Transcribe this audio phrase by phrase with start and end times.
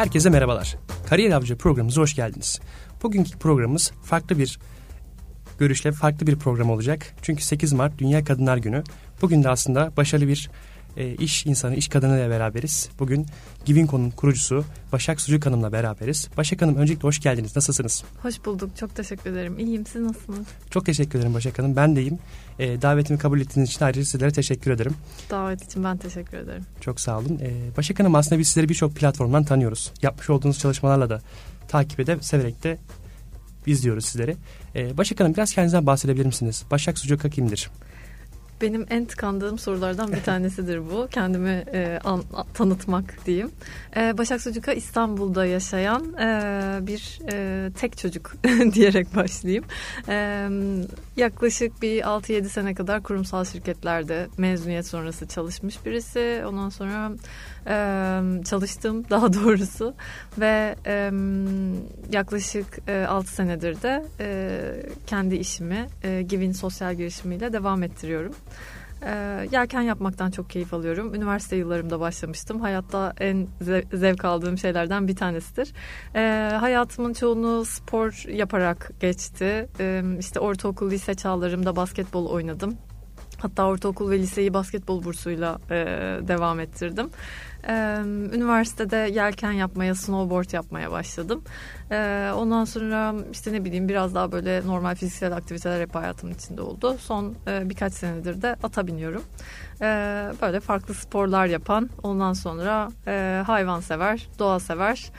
[0.00, 0.76] Herkese merhabalar.
[1.08, 2.60] Kariyer Avcı programımıza hoş geldiniz.
[3.02, 4.58] Bugünkü programımız farklı bir
[5.58, 7.14] görüşle farklı bir program olacak.
[7.22, 8.82] Çünkü 8 Mart Dünya Kadınlar Günü.
[9.22, 10.50] Bugün de aslında başarılı bir
[10.96, 12.88] e, iş insanı, iş kadını ile beraberiz.
[12.98, 13.26] Bugün
[13.64, 16.28] Givinco'nun kurucusu Başak Sucuk Hanım'la beraberiz.
[16.36, 17.56] Başak Hanım öncelikle hoş geldiniz.
[17.56, 18.04] Nasılsınız?
[18.22, 18.76] Hoş bulduk.
[18.76, 19.58] Çok teşekkür ederim.
[19.58, 19.86] İyiyim.
[19.86, 20.46] Siz nasılsınız?
[20.70, 21.76] Çok teşekkür ederim Başak Hanım.
[21.76, 22.18] Ben de iyiyim.
[22.58, 24.94] E, davetimi kabul ettiğiniz için ayrıca sizlere teşekkür ederim.
[25.30, 26.62] Davet için ben teşekkür ederim.
[26.80, 27.38] Çok sağ olun.
[27.42, 29.92] E, Başak Hanım aslında biz sizleri birçok platformdan tanıyoruz.
[30.02, 31.20] Yapmış olduğunuz çalışmalarla da
[31.68, 32.78] takip edip severek de
[33.66, 34.36] izliyoruz sizleri.
[34.76, 36.64] E, Başak Hanım biraz kendinizden bahsedebilir misiniz?
[36.70, 37.70] Başak Sucuk kimdir?
[38.60, 41.08] Benim en tıkandığım sorulardan bir tanesidir bu.
[41.10, 42.22] Kendimi e, an,
[42.54, 43.50] tanıtmak diyeyim.
[43.96, 48.32] E, Başak Sucuka İstanbul'da yaşayan e, bir e, tek çocuk
[48.74, 49.64] diyerek başlayayım.
[50.08, 50.48] E,
[51.16, 56.42] yaklaşık bir 6-7 sene kadar kurumsal şirketlerde mezuniyet sonrası çalışmış birisi.
[56.46, 57.12] Ondan sonra
[58.44, 59.94] çalıştım daha doğrusu
[60.38, 60.76] ve
[62.12, 64.04] yaklaşık e, 6 senedir de
[65.06, 68.34] kendi işimi e, Givin sosyal girişimiyle devam ettiriyorum.
[69.06, 69.10] E,
[69.52, 71.14] yelken yapmaktan çok keyif alıyorum.
[71.14, 72.60] Üniversite yıllarımda başlamıştım.
[72.60, 73.48] Hayatta en
[73.92, 75.72] zevk aldığım şeylerden bir tanesidir.
[76.60, 79.68] Hayatımın çoğunu spor yaparak geçti.
[79.80, 82.76] E, işte ortaokul, lise çağlarımda basketbol oynadım.
[83.42, 85.74] Hatta ortaokul ve liseyi basketbol bursuyla e,
[86.28, 87.10] devam ettirdim.
[88.34, 91.42] Üniversitede yelken yapmaya, snowboard yapmaya başladım.
[92.36, 96.96] Ondan sonra işte ne bileyim biraz daha böyle normal fiziksel aktiviteler hep hayatımın içinde oldu.
[97.00, 99.22] Son birkaç senedir de ata biniyorum.
[100.42, 102.88] Böyle farklı sporlar yapan, ondan sonra
[103.46, 105.10] hayvan sever, doğa sever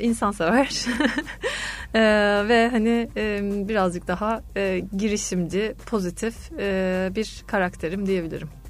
[0.00, 0.86] insansever
[1.94, 2.00] e,
[2.48, 3.08] ve hani
[3.68, 4.40] birazcık daha
[4.96, 6.50] girişimci, pozitif
[7.16, 8.63] bir karakterim diyebilirim.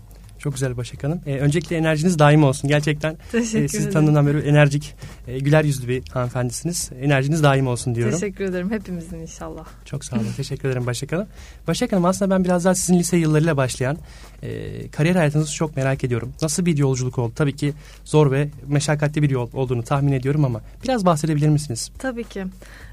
[0.44, 1.20] Çok güzel Başak Hanım.
[1.26, 2.68] Ee, öncelikle enerjiniz daim olsun.
[2.68, 4.94] Gerçekten Teşekkür e, sizi tanıdığımdan beri enerjik,
[5.28, 6.90] e, güler yüzlü bir hanımefendisiniz.
[7.00, 8.14] Enerjiniz daim olsun diyorum.
[8.14, 8.70] Teşekkür ederim.
[8.70, 9.66] Hepimizin inşallah.
[9.84, 10.26] Çok sağ olun.
[10.36, 11.26] Teşekkür ederim Başak Hanım.
[11.68, 13.98] Başak Hanım aslında ben biraz daha sizin lise yıllarıyla başlayan
[14.42, 16.32] e, kariyer hayatınızı çok merak ediyorum.
[16.42, 17.32] Nasıl bir yolculuk oldu?
[17.36, 21.90] Tabii ki zor ve meşakkatli bir yol olduğunu tahmin ediyorum ama biraz bahsedebilir misiniz?
[21.98, 22.44] Tabii ki.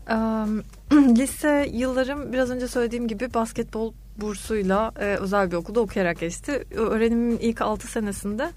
[0.10, 0.64] Um,
[1.18, 6.64] lise yıllarım biraz önce söylediğim gibi basketbol bursuyla e, özel bir okulda okuyarak geçti.
[6.76, 8.50] Öğrenimimin ilk 6 senesinde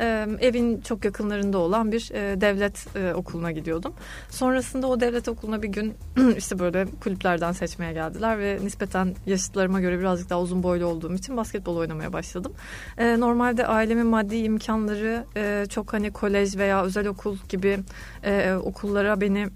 [0.00, 3.94] e, evin çok yakınlarında olan bir e, devlet e, okuluna gidiyordum.
[4.30, 5.94] Sonrasında o devlet okuluna bir gün
[6.36, 11.36] işte böyle kulüplerden seçmeye geldiler ve nispeten yaşıtlarıma göre birazcık daha uzun boylu olduğum için
[11.36, 12.52] basketbol oynamaya başladım.
[12.98, 17.78] E, normalde ailemin maddi imkanları e, çok hani kolej veya özel okul gibi
[18.24, 19.48] e, okullara beni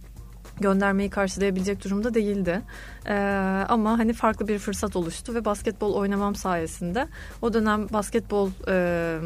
[0.61, 2.61] göndermeyi karşılayabilecek durumda değildi.
[3.07, 3.15] Ee,
[3.69, 7.09] ama hani farklı bir fırsat oluştu ve basketbol oynamam sayesinde
[7.43, 9.19] o dönem basketbol e,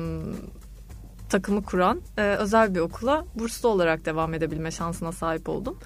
[1.28, 5.78] takımı kuran e, özel bir okula burslu olarak devam edebilme şansına sahip oldum.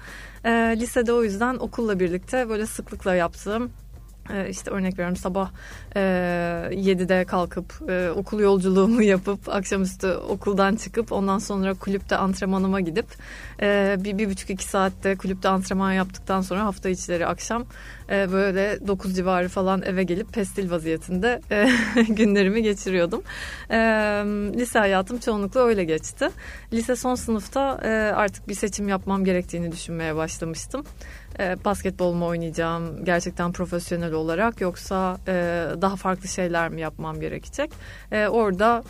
[0.45, 0.49] E,
[0.79, 3.71] lisede o yüzden okulla birlikte böyle sıklıkla yaptığım
[4.29, 5.51] ee, işte örnek veriyorum sabah
[5.95, 5.99] e,
[6.71, 13.05] 7'de kalkıp e, okul yolculuğumu yapıp akşamüstü okuldan çıkıp ondan sonra kulüpte antrenmanıma gidip
[13.63, 17.65] e, bir, bir buçuk iki saatte kulüpte antrenman yaptıktan sonra hafta içleri akşam
[18.09, 21.69] e, böyle 9 civarı falan eve gelip pestil vaziyetinde e,
[22.09, 23.21] günlerimi geçiriyordum.
[23.69, 23.77] E,
[24.53, 26.29] lise hayatım çoğunlukla öyle geçti.
[26.73, 30.83] Lise son sınıfta e, artık bir seçim yapmam gerektiğini düşünmeye başlamıştım
[31.39, 35.33] e, basketbol mu oynayacağım gerçekten profesyonel olarak yoksa e,
[35.81, 37.71] daha farklı şeyler mi yapmam gerekecek?
[38.11, 38.83] E, orada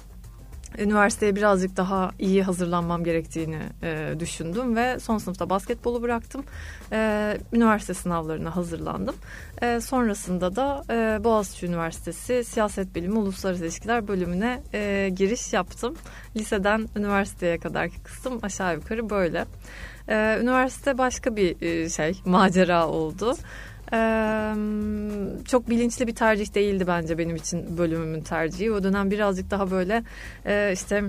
[0.78, 6.44] üniversiteye birazcık daha iyi hazırlanmam gerektiğini e, düşündüm ve son sınıfta basketbolu bıraktım.
[6.92, 9.16] E, üniversite sınavlarına hazırlandım.
[9.62, 15.96] E, sonrasında da e, Boğaziçi Üniversitesi Siyaset Bilimi Uluslararası İlişkiler bölümüne e, giriş yaptım.
[16.36, 19.46] Liseden üniversiteye kadarki kısım aşağı yukarı böyle.
[20.10, 23.36] Ee, üniversite başka bir e, şey, macera oldu.
[25.46, 28.72] Çok bilinçli bir tercih değildi bence benim için bölümümün tercihi.
[28.72, 30.04] O dönem birazcık daha böyle
[30.74, 31.04] işte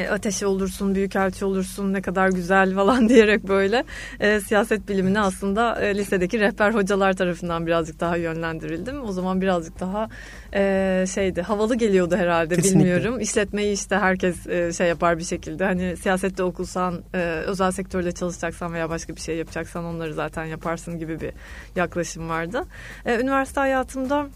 [0.00, 3.84] ateşi olursun, büyükelçi olursun, ne kadar güzel falan diyerek böyle
[4.20, 9.02] e, siyaset bilimine aslında e, lisedeki rehber hocalar tarafından birazcık daha yönlendirildim.
[9.02, 10.08] O zaman birazcık daha
[10.54, 12.78] e, şeydi, havalı geliyordu herhalde Kesinlikle.
[12.78, 13.20] bilmiyorum.
[13.20, 15.64] İşletmeyi işte herkes e, şey yapar bir şekilde.
[15.64, 20.98] Hani siyasette okulsan, e, özel sektörde çalışacaksan veya başka bir şey yapacaksan onları zaten yaparsın
[20.98, 21.32] gibi bir
[21.76, 22.64] yaklaşım vardı.
[23.06, 24.28] E, üniversite hayatımda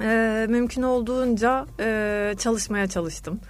[0.00, 3.40] e, mümkün olduğunca e, çalışmaya çalıştım.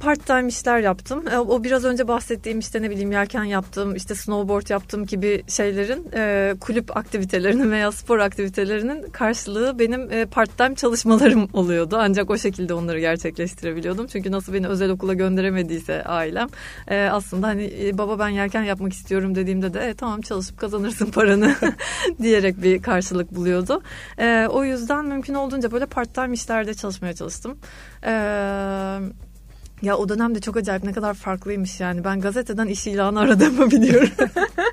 [0.00, 1.28] Part time işler yaptım.
[1.28, 6.08] E, o biraz önce bahsettiğim işte ne bileyim yelken yaptım, işte snowboard yaptım gibi şeylerin
[6.14, 11.96] e, kulüp aktivitelerinin veya spor aktivitelerinin karşılığı benim e, part time çalışmalarım oluyordu.
[12.00, 14.06] Ancak o şekilde onları gerçekleştirebiliyordum.
[14.06, 16.48] Çünkü nasıl beni özel okula gönderemediyse ailem
[16.88, 21.06] e, aslında hani e, baba ben yelken yapmak istiyorum dediğimde de e, tamam çalışıp kazanırsın
[21.06, 21.54] paranı
[22.22, 23.82] diyerek bir karşılık buluyordu.
[24.18, 27.58] E, o yüzden mümkün olduğunca böyle part time işlerde çalışmaya çalıştım.
[28.06, 29.00] Eee
[29.82, 32.04] ya o dönemde çok acayip ne kadar farklıymış yani.
[32.04, 34.10] Ben gazeteden iş ilanı aradığımı biliyorum.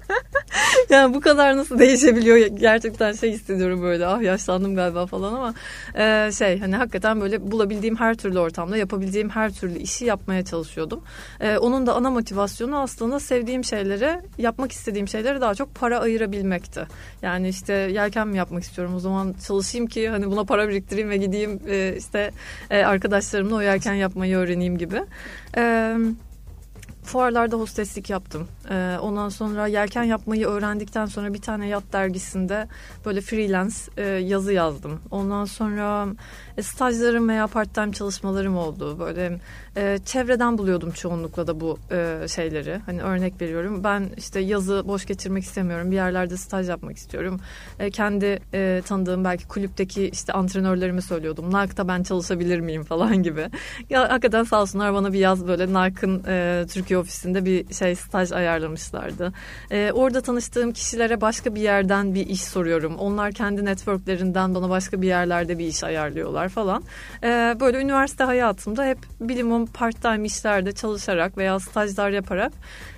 [0.94, 5.54] yani bu kadar nasıl değişebiliyor gerçekten şey hissediyorum böyle ah yaşlandım galiba falan ama
[5.96, 11.04] e, şey hani hakikaten böyle bulabildiğim her türlü ortamda yapabileceğim her türlü işi yapmaya çalışıyordum.
[11.40, 16.88] E, onun da ana motivasyonu aslında sevdiğim şeylere yapmak istediğim şeylere daha çok para ayırabilmekti.
[17.22, 21.18] Yani işte yelken mi yapmak istiyorum o zaman çalışayım ki hani buna para biriktireyim ve
[21.18, 22.32] gideyim e, işte
[22.70, 25.02] e, arkadaşlarımla o yelken yapmayı öğreneyim gibi.
[25.54, 26.33] Evet
[27.04, 28.48] fuarlarda hosteslik yaptım.
[28.70, 32.68] Ee, ondan sonra yelken yapmayı öğrendikten sonra bir tane yat dergisinde
[33.06, 35.00] böyle freelance e, yazı yazdım.
[35.12, 36.08] Ondan sonra
[36.58, 39.00] e, stajlarım veya part time çalışmalarım oldu.
[39.00, 39.40] Böyle
[39.78, 42.82] e, çevreden buluyordum çoğunlukla da bu e, şeyleri.
[42.86, 43.84] Hani örnek veriyorum.
[43.84, 45.92] Ben işte yazı boş geçirmek istemiyorum.
[45.92, 47.40] Bir yerlerde staj yapmak istiyorum.
[47.80, 51.52] E, kendi e, tanıdığım belki kulüpteki işte antrenörlerime söylüyordum.
[51.52, 53.50] Nark'ta ben çalışabilir miyim falan gibi.
[53.90, 58.32] Ya hakikaten sağ olsunlar bana bir yaz böyle Nark'ın e, Türkiye ofisinde bir şey staj
[58.32, 59.34] ayarlamışlardı.
[59.72, 62.96] E, orada tanıştığım kişilere başka bir yerden bir iş soruyorum.
[62.96, 66.84] Onlar kendi networklerinden bana başka bir yerlerde bir iş ayarlıyorlar falan.
[67.24, 72.54] E, böyle üniversite hayatımda hep bilimum part time işlerde çalışarak veya stajlar yaparak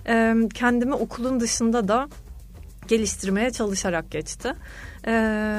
[0.07, 2.07] e, kendimi okulun dışında da
[2.88, 4.53] geliştirmeye çalışarak geçti.
[5.07, 5.12] E,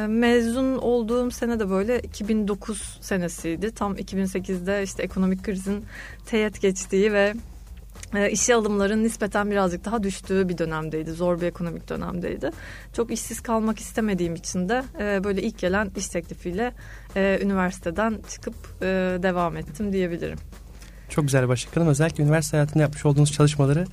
[0.08, 3.70] mezun olduğum sene de böyle 2009 senesiydi.
[3.74, 5.84] Tam 2008'de işte ekonomik krizin
[6.26, 7.34] teyit geçtiği ve
[8.30, 11.10] işe alımların nispeten birazcık daha düştüğü bir dönemdeydi.
[11.10, 12.50] Zor bir ekonomik dönemdeydi.
[12.92, 16.72] Çok işsiz kalmak istemediğim için de e, böyle ilk gelen iş teklifiyle
[17.16, 18.86] e, üniversiteden çıkıp e,
[19.22, 20.38] devam ettim diyebilirim.
[21.08, 21.88] Çok güzel başkanım.
[21.88, 23.86] Özellikle üniversite hayatında yapmış olduğunuz çalışmaları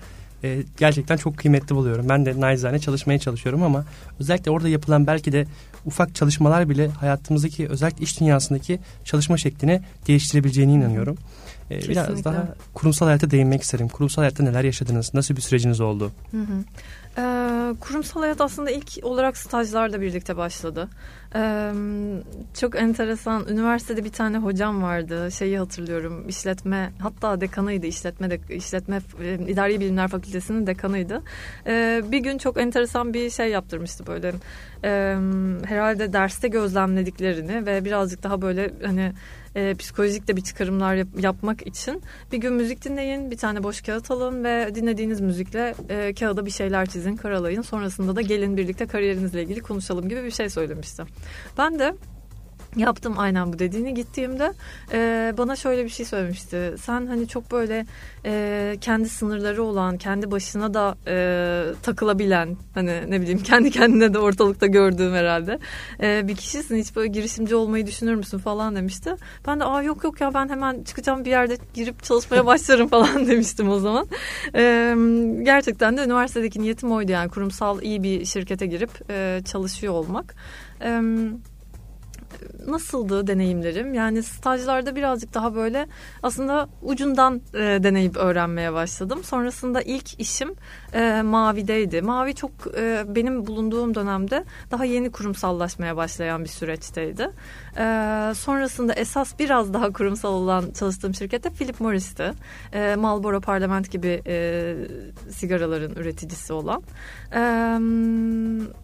[0.77, 2.09] gerçekten çok kıymetli buluyorum.
[2.09, 3.85] Ben de naizane çalışmaya çalışıyorum ama
[4.19, 5.45] özellikle orada yapılan belki de
[5.85, 11.17] ufak çalışmalar bile hayatımızdaki özellikle iş dünyasındaki çalışma şeklini değiştirebileceğine inanıyorum.
[11.71, 13.87] E, biraz daha kurumsal hayata değinmek isterim.
[13.87, 15.13] Kurumsal hayatta neler yaşadınız?
[15.13, 16.11] Nasıl bir süreciniz oldu?
[16.31, 16.63] Hı hı.
[17.17, 20.89] Ee, kurumsal hayat aslında ilk olarak stajlarla birlikte başladı.
[21.35, 21.73] Ee,
[22.59, 23.47] çok enteresan.
[23.49, 25.31] Üniversitede bir tane hocam vardı.
[25.31, 26.29] Şeyi hatırlıyorum.
[26.29, 27.85] İşletme hatta dekanıydı.
[27.85, 31.21] İşletme de, işletme e, İdari Bilimler Fakültesinin dekanıydı.
[31.67, 34.33] Ee, bir gün çok enteresan bir şey yaptırmıştı böyle.
[34.83, 35.17] Ee,
[35.65, 39.13] herhalde derste gözlemlediklerini ve birazcık daha böyle hani
[39.55, 42.01] e, psikolojik de bir çıkarımlar yap, yapmak için
[42.31, 46.51] bir gün müzik dinleyin, bir tane boş kağıt alın ve dinlediğiniz müzikle e, kağıda bir
[46.51, 47.61] şeyler çizin, karalayın.
[47.61, 51.07] Sonrasında da gelin birlikte kariyerinizle ilgili konuşalım gibi bir şey söylemiştim.
[51.57, 51.95] Ben de
[52.77, 54.53] yaptım aynen bu dediğini gittiğimde
[54.93, 56.75] e, bana şöyle bir şey söylemişti.
[56.81, 57.85] Sen hani çok böyle
[58.25, 61.15] e, kendi sınırları olan kendi başına da e,
[61.83, 65.59] takılabilen hani ne bileyim kendi kendine de ortalıkta gördüğüm herhalde
[66.01, 66.77] e, bir kişisin.
[66.77, 69.15] Hiç böyle girişimci olmayı düşünür müsün falan demişti.
[69.47, 73.27] Ben de aa yok yok ya ben hemen çıkacağım bir yerde girip çalışmaya başlarım falan
[73.27, 74.07] demiştim o zaman.
[74.55, 74.95] E,
[75.43, 80.35] gerçekten de üniversitedeki niyetim oydu yani kurumsal iyi bir şirkete girip e, çalışıyor olmak.
[80.81, 81.52] Evet
[82.67, 83.93] nasıldı deneyimlerim?
[83.93, 85.87] Yani stajlarda birazcık daha böyle
[86.23, 89.23] aslında ucundan e, deneyip öğrenmeye başladım.
[89.23, 90.55] Sonrasında ilk işim
[90.93, 92.01] e, Mavi'deydi.
[92.01, 97.29] Mavi çok e, benim bulunduğum dönemde daha yeni kurumsallaşmaya başlayan bir süreçteydi.
[97.77, 97.83] E,
[98.35, 102.31] sonrasında esas biraz daha kurumsal olan çalıştığım şirkette Philip Morris'ti.
[102.73, 104.75] E, Marlboro Parlament gibi e,
[105.29, 106.83] sigaraların üreticisi olan.
[107.35, 107.41] E,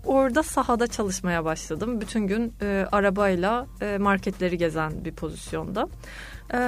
[0.05, 2.01] orada sahada çalışmaya başladım.
[2.01, 3.38] Bütün gün e, arabayla
[3.81, 5.87] e, marketleri gezen bir pozisyonda.
[6.53, 6.59] E,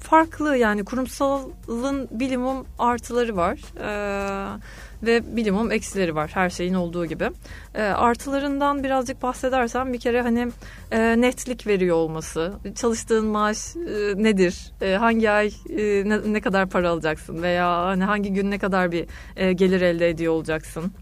[0.00, 3.58] farklı yani kurumsalın bilimum artıları var.
[3.80, 4.58] E,
[5.06, 7.30] ve bilimum eksileri var her şeyin olduğu gibi.
[7.74, 10.48] E, artılarından birazcık bahsedersem bir kere hani
[10.90, 16.68] e, netlik veriyor olması, çalıştığın maaş e, nedir, e, hangi ay e, ne, ne kadar
[16.68, 20.92] para alacaksın veya hani hangi gün ne kadar bir e, gelir elde ediyor olacaksın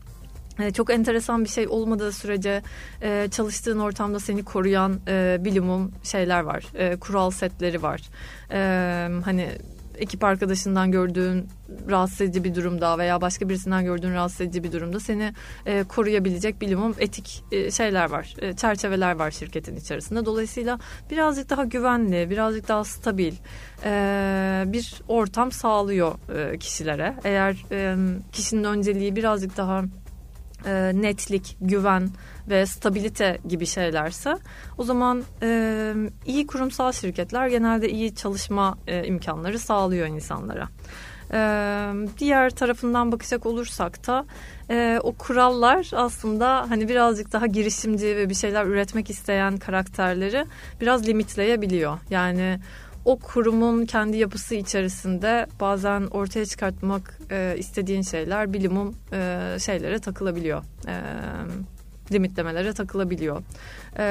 [0.74, 2.62] çok enteresan bir şey olmadığı sürece
[3.02, 6.64] e, çalıştığın ortamda seni koruyan e, bilimum şeyler var.
[6.74, 8.00] E, kural setleri var.
[8.50, 9.48] E, hani
[9.98, 11.48] ekip arkadaşından gördüğün
[11.90, 15.32] rahatsız edici bir durumda veya başka birisinden gördüğün rahatsız edici bir durumda seni
[15.66, 20.26] e, koruyabilecek bilimum etik e, şeyler var, e, çerçeveler var şirketin içerisinde.
[20.26, 20.78] Dolayısıyla
[21.10, 23.34] birazcık daha güvenli, birazcık daha stabil
[23.84, 27.14] e, bir ortam sağlıyor e, kişilere.
[27.24, 27.96] Eğer e,
[28.32, 29.84] kişinin önceliği birazcık daha
[30.66, 32.10] e, netlik, güven
[32.48, 34.36] ve stabilite gibi şeylerse
[34.78, 35.94] o zaman e,
[36.26, 40.68] iyi kurumsal şirketler genelde iyi çalışma e, imkanları sağlıyor insanlara.
[41.32, 41.38] E,
[42.18, 44.24] diğer tarafından bakacak olursak da
[44.70, 50.46] e, o kurallar aslında hani birazcık daha girişimci ve bir şeyler üretmek isteyen karakterleri
[50.80, 51.98] biraz limitleyebiliyor.
[52.10, 52.58] Yani
[53.04, 60.62] o kurumun kendi yapısı içerisinde bazen ortaya çıkartmak e, istediğin şeyler bilimum e, şeylere takılabiliyor.
[60.88, 60.94] E,
[62.12, 63.42] limitlemelere takılabiliyor.
[63.98, 64.04] E,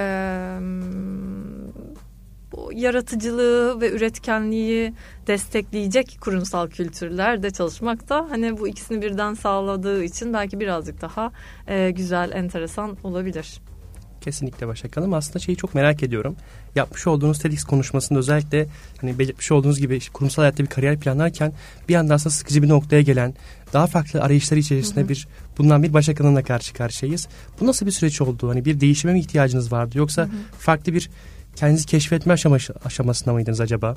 [2.73, 4.93] yaratıcılığı ve üretkenliği
[5.27, 11.31] destekleyecek kurumsal kültürlerde çalışmak da hani bu ikisini birden sağladığı için belki birazcık daha
[11.67, 13.61] e, güzel, enteresan olabilir.
[14.21, 15.13] Kesinlikle Başak Hanım.
[15.13, 16.35] Aslında şeyi çok merak ediyorum.
[16.75, 18.67] Yapmış olduğunuz TEDx konuşmasında özellikle
[19.01, 21.53] hani belirtmiş olduğunuz gibi kurumsal hayatta bir kariyer planlarken
[21.89, 23.33] bir anda aslında sıkıcı bir noktaya gelen
[23.73, 25.09] daha farklı arayışlar içerisinde hı hı.
[25.09, 27.27] bir bulunan bir Başak Hanım'la karşı karşıyayız.
[27.59, 28.49] Bu nasıl bir süreç oldu?
[28.49, 30.31] Hani bir değişime mi ihtiyacınız vardı yoksa hı hı.
[30.59, 31.09] farklı bir
[31.55, 33.95] kendinizi keşfetme aşaması, aşamasında mıydınız acaba?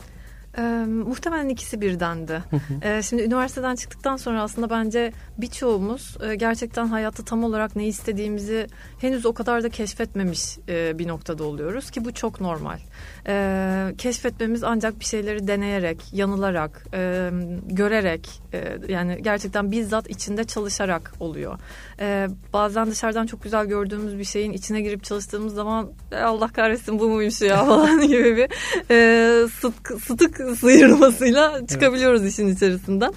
[0.58, 2.42] E, muhtemelen ikisi birdendi.
[2.82, 8.66] e, şimdi üniversiteden çıktıktan sonra aslında bence birçoğumuz e, gerçekten hayatta tam olarak ne istediğimizi
[9.00, 12.78] henüz o kadar da keşfetmemiş e, bir noktada oluyoruz ki bu çok normal.
[13.26, 17.31] E, keşfetmemiz ancak bir şeyleri deneyerek, yanılarak, e,
[17.66, 21.59] görerek e, yani gerçekten bizzat içinde çalışarak oluyor.
[22.00, 26.99] E, bazen dışarıdan çok güzel gördüğümüz bir şeyin içine girip çalıştığımız zaman e, Allah kahretsin
[26.99, 28.49] bu muymuş ya falan gibi bir
[28.90, 32.33] e, sıtık, sıtık sıyrılmasıyla çıkabiliyoruz evet.
[32.33, 33.12] işin içerisinden.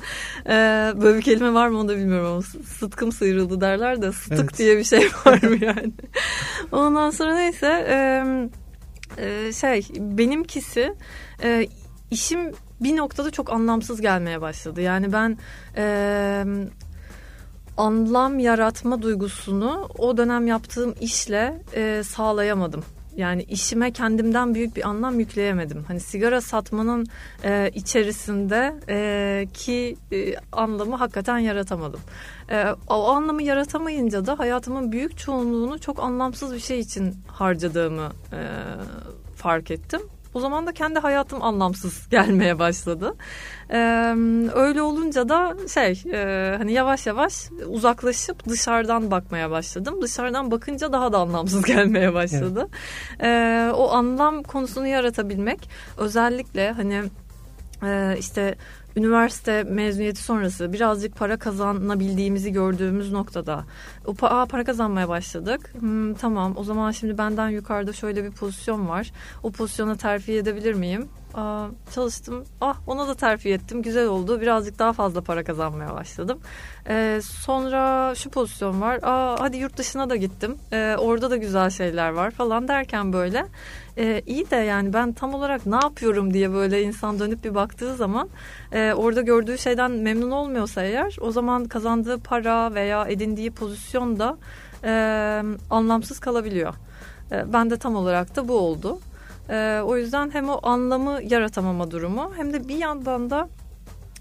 [0.46, 2.42] Ee, böyle bir kelime var mı onu da bilmiyorum ama
[2.80, 4.58] sıtkım sıyrıldı derler de sıtık evet.
[4.58, 5.94] diye bir şey var mı yani.
[6.72, 8.24] Ondan sonra neyse e,
[9.18, 10.94] e, şey benimkisi
[11.44, 11.68] e,
[12.12, 14.82] işim bir noktada çok anlamsız gelmeye başladı.
[14.82, 15.38] Yani ben
[15.78, 16.44] e,
[17.78, 21.62] anlam yaratma duygusunu o dönem yaptığım işle
[22.04, 22.84] sağlayamadım.
[23.18, 25.84] Yani işime kendimden büyük bir anlam yükleyemedim.
[25.88, 27.08] Hani sigara satmanın
[27.44, 32.00] e, içerisinde e, ki e, anlamı hakikaten yaratamadım.
[32.52, 38.42] E, o anlamı yaratamayınca da hayatımın büyük çoğunluğunu çok anlamsız bir şey için harcadığımı e,
[39.36, 40.02] fark ettim.
[40.38, 43.16] O zaman da kendi hayatım anlamsız gelmeye başladı.
[43.72, 43.78] Ee,
[44.56, 50.02] öyle olunca da şey e, hani yavaş yavaş uzaklaşıp dışarıdan bakmaya başladım.
[50.02, 52.68] Dışarıdan bakınca daha da anlamsız gelmeye başladı.
[53.20, 53.24] Evet.
[53.24, 57.04] Ee, o anlam konusunu yaratabilmek özellikle hani
[58.20, 58.56] işte
[58.98, 63.66] üniversite mezuniyeti sonrası birazcık para kazanabildiğimizi gördüğümüz noktada
[64.18, 65.74] pa para kazanmaya başladık.
[65.80, 69.12] Hmm, tamam o zaman şimdi benden yukarıda şöyle bir pozisyon var.
[69.44, 71.10] O pozisyona terfi edebilir miyim?
[71.96, 72.46] Çalıştım.
[72.62, 73.82] Ah ona da terfi ettim.
[73.82, 74.42] Güzel oldu.
[74.42, 76.40] Birazcık daha fazla para kazanmaya başladım.
[76.90, 79.00] Ee, sonra şu pozisyon var.
[79.04, 80.58] Aa, hadi yurt dışına da gittim.
[80.74, 83.46] Ee, orada da güzel şeyler var falan derken böyle.
[83.98, 87.96] Ee, iyi de yani ben tam olarak ne yapıyorum diye böyle insan dönüp bir baktığı
[87.96, 88.30] zaman
[88.72, 94.38] e, orada gördüğü şeyden memnun olmuyorsa eğer o zaman kazandığı para veya edindiği pozisyon da
[94.84, 96.74] e, anlamsız kalabiliyor.
[97.32, 99.00] E, ben de tam olarak da bu oldu.
[99.50, 103.50] E, o yüzden hem o anlamı yaratamama durumu hem de bir yandan da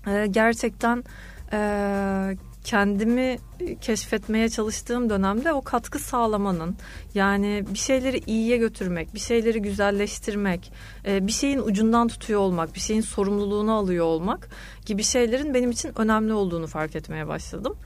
[0.06, 1.04] e, gerçekten
[1.52, 3.38] e, kendimi
[3.80, 6.76] keşfetmeye çalıştığım dönemde o katkı sağlamanın
[7.14, 10.72] yani bir şeyleri iyiye götürmek, bir şeyleri güzelleştirmek,
[11.06, 14.48] e, bir şeyin ucundan tutuyor olmak, bir şeyin sorumluluğunu alıyor olmak
[14.86, 17.76] gibi şeylerin benim için önemli olduğunu fark etmeye başladım.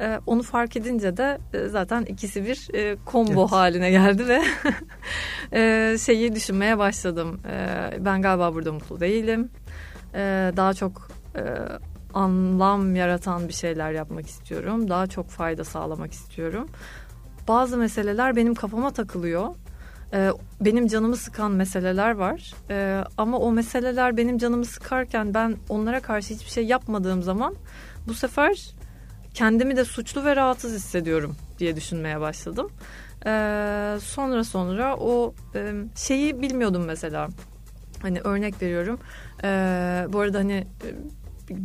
[0.00, 2.68] E, onu fark edince de e, zaten ikisi bir
[3.10, 3.52] combo evet.
[3.52, 4.42] haline geldi ve
[5.98, 7.40] şeyi düşünmeye başladım.
[7.98, 9.50] Ben galiba burada mutlu değilim.
[10.56, 11.08] Daha çok
[12.14, 14.88] anlam yaratan bir şeyler yapmak istiyorum.
[14.88, 16.68] Daha çok fayda sağlamak istiyorum.
[17.48, 19.54] Bazı meseleler benim kafama takılıyor.
[20.12, 22.54] Ee, benim canımı sıkan meseleler var.
[22.70, 27.54] Ee, ama o meseleler benim canımı sıkarken ben onlara karşı hiçbir şey yapmadığım zaman
[28.08, 28.74] bu sefer
[29.34, 32.70] kendimi de suçlu ve rahatsız hissediyorum diye düşünmeye başladım.
[33.26, 37.28] Ee, sonra sonra o e, şeyi bilmiyordum mesela.
[38.02, 38.98] Hani örnek veriyorum.
[39.44, 40.66] Ee, bu arada hani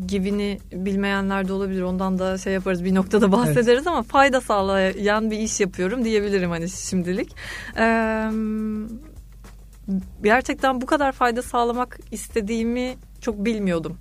[0.07, 1.81] givini bilmeyenler de olabilir.
[1.81, 3.87] Ondan da şey yaparız bir noktada bahsederiz evet.
[3.87, 7.35] ama fayda sağlayan bir iş yapıyorum diyebilirim hani şimdilik.
[7.77, 8.29] Ee,
[10.23, 13.97] gerçekten bu kadar fayda sağlamak istediğimi çok bilmiyordum.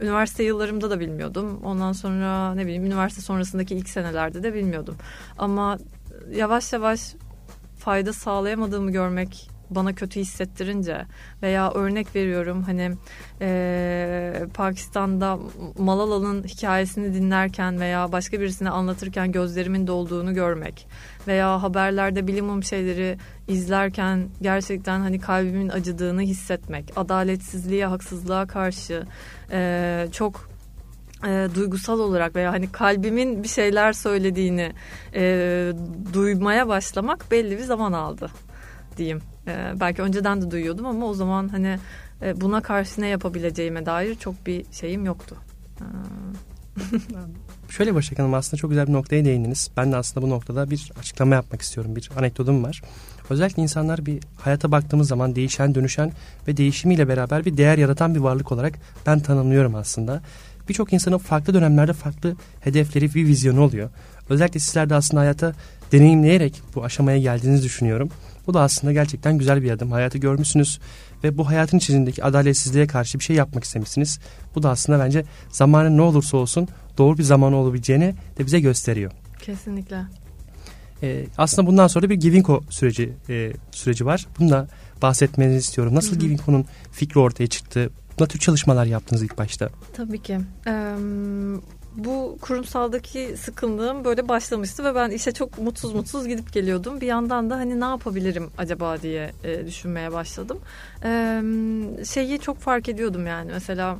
[0.00, 1.60] Üniversite yıllarımda da bilmiyordum.
[1.64, 4.96] Ondan sonra ne bileyim üniversite sonrasındaki ilk senelerde de bilmiyordum.
[5.38, 5.78] Ama
[6.32, 7.14] yavaş yavaş
[7.78, 11.06] fayda sağlayamadığımı görmek bana kötü hissettirince
[11.42, 12.92] veya örnek veriyorum hani
[13.40, 15.38] e, Pakistan'da
[15.78, 20.86] Malala'nın hikayesini dinlerken veya başka birisine anlatırken gözlerimin dolduğunu görmek
[21.26, 29.04] veya haberlerde bilimum şeyleri izlerken gerçekten hani kalbimin acıdığını hissetmek adaletsizliğe haksızlığa karşı
[29.52, 30.50] e, çok
[31.26, 34.72] e, duygusal olarak veya hani kalbimin bir şeyler söylediğini
[35.14, 35.72] e,
[36.12, 38.30] duymaya başlamak belli bir zaman aldı
[38.96, 39.22] diyeyim.
[39.46, 41.78] E, belki önceden de duyuyordum ama o zaman hani
[42.22, 45.36] e, buna karşı ne yapabileceğime dair çok bir şeyim yoktu.
[45.80, 45.84] E,
[47.70, 49.70] Şöyle Başak Hanım aslında çok güzel bir noktaya değindiniz.
[49.76, 51.96] Ben de aslında bu noktada bir açıklama yapmak istiyorum.
[51.96, 52.82] Bir anekdotum var.
[53.30, 56.12] Özellikle insanlar bir hayata baktığımız zaman değişen, dönüşen
[56.48, 58.74] ve değişimiyle beraber bir değer yaratan bir varlık olarak
[59.06, 60.22] ben tanımlıyorum aslında.
[60.68, 63.90] Birçok insanın farklı dönemlerde farklı hedefleri, bir vizyonu oluyor.
[64.28, 65.52] Özellikle sizler de aslında hayata
[65.92, 68.10] deneyimleyerek bu aşamaya geldiğinizi düşünüyorum.
[68.46, 69.92] Bu da aslında gerçekten güzel bir adım.
[69.92, 70.78] Hayatı görmüşsünüz
[71.24, 74.18] ve bu hayatın içindeki adaletsizliğe karşı bir şey yapmak istemişsiniz.
[74.54, 76.68] Bu da aslında bence zamanın ne olursa olsun
[76.98, 79.12] doğru bir zaman olabileceğini de bize gösteriyor.
[79.42, 80.04] Kesinlikle.
[81.02, 84.26] Ee, aslında bundan sonra bir Givinko süreci e, süreci var.
[84.38, 84.68] Bunu da
[85.02, 85.94] bahsetmenizi istiyorum.
[85.94, 87.90] Nasıl Givinko'nun fikri ortaya çıktı?
[88.20, 89.70] Ne tür çalışmalar yaptınız ilk başta?
[89.92, 90.38] Tabii ki.
[90.66, 90.94] Ee,
[91.94, 97.00] bu kurumsaldaki sıkıntım böyle başlamıştı ve ben işe çok mutsuz mutsuz gidip geliyordum.
[97.00, 100.58] Bir yandan da hani ne yapabilirim acaba diye e, düşünmeye başladım.
[101.04, 101.42] E,
[102.04, 103.98] şeyi çok fark ediyordum yani mesela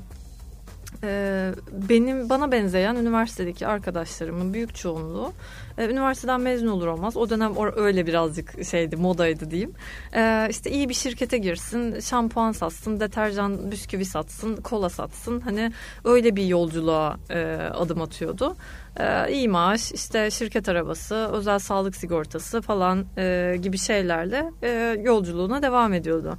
[1.03, 1.53] e,
[1.89, 5.33] benim bana benzeyen üniversitedeki arkadaşlarımın büyük çoğunluğu
[5.81, 7.17] e, üniversiteden mezun olur olmaz.
[7.17, 9.73] O dönem öyle birazcık şeydi modaydı diyeyim.
[10.15, 15.41] E, işte iyi bir şirkete girsin, şampuan satsın, deterjan, bisküvi satsın, kola satsın.
[15.41, 15.73] Hani
[16.05, 18.57] öyle bir yolculuğa e, adım atıyordu
[18.97, 25.63] e, iyi maaş, işte şirket arabası, özel sağlık sigortası falan e, gibi şeylerle e, yolculuğuna
[25.63, 26.39] devam ediyordu.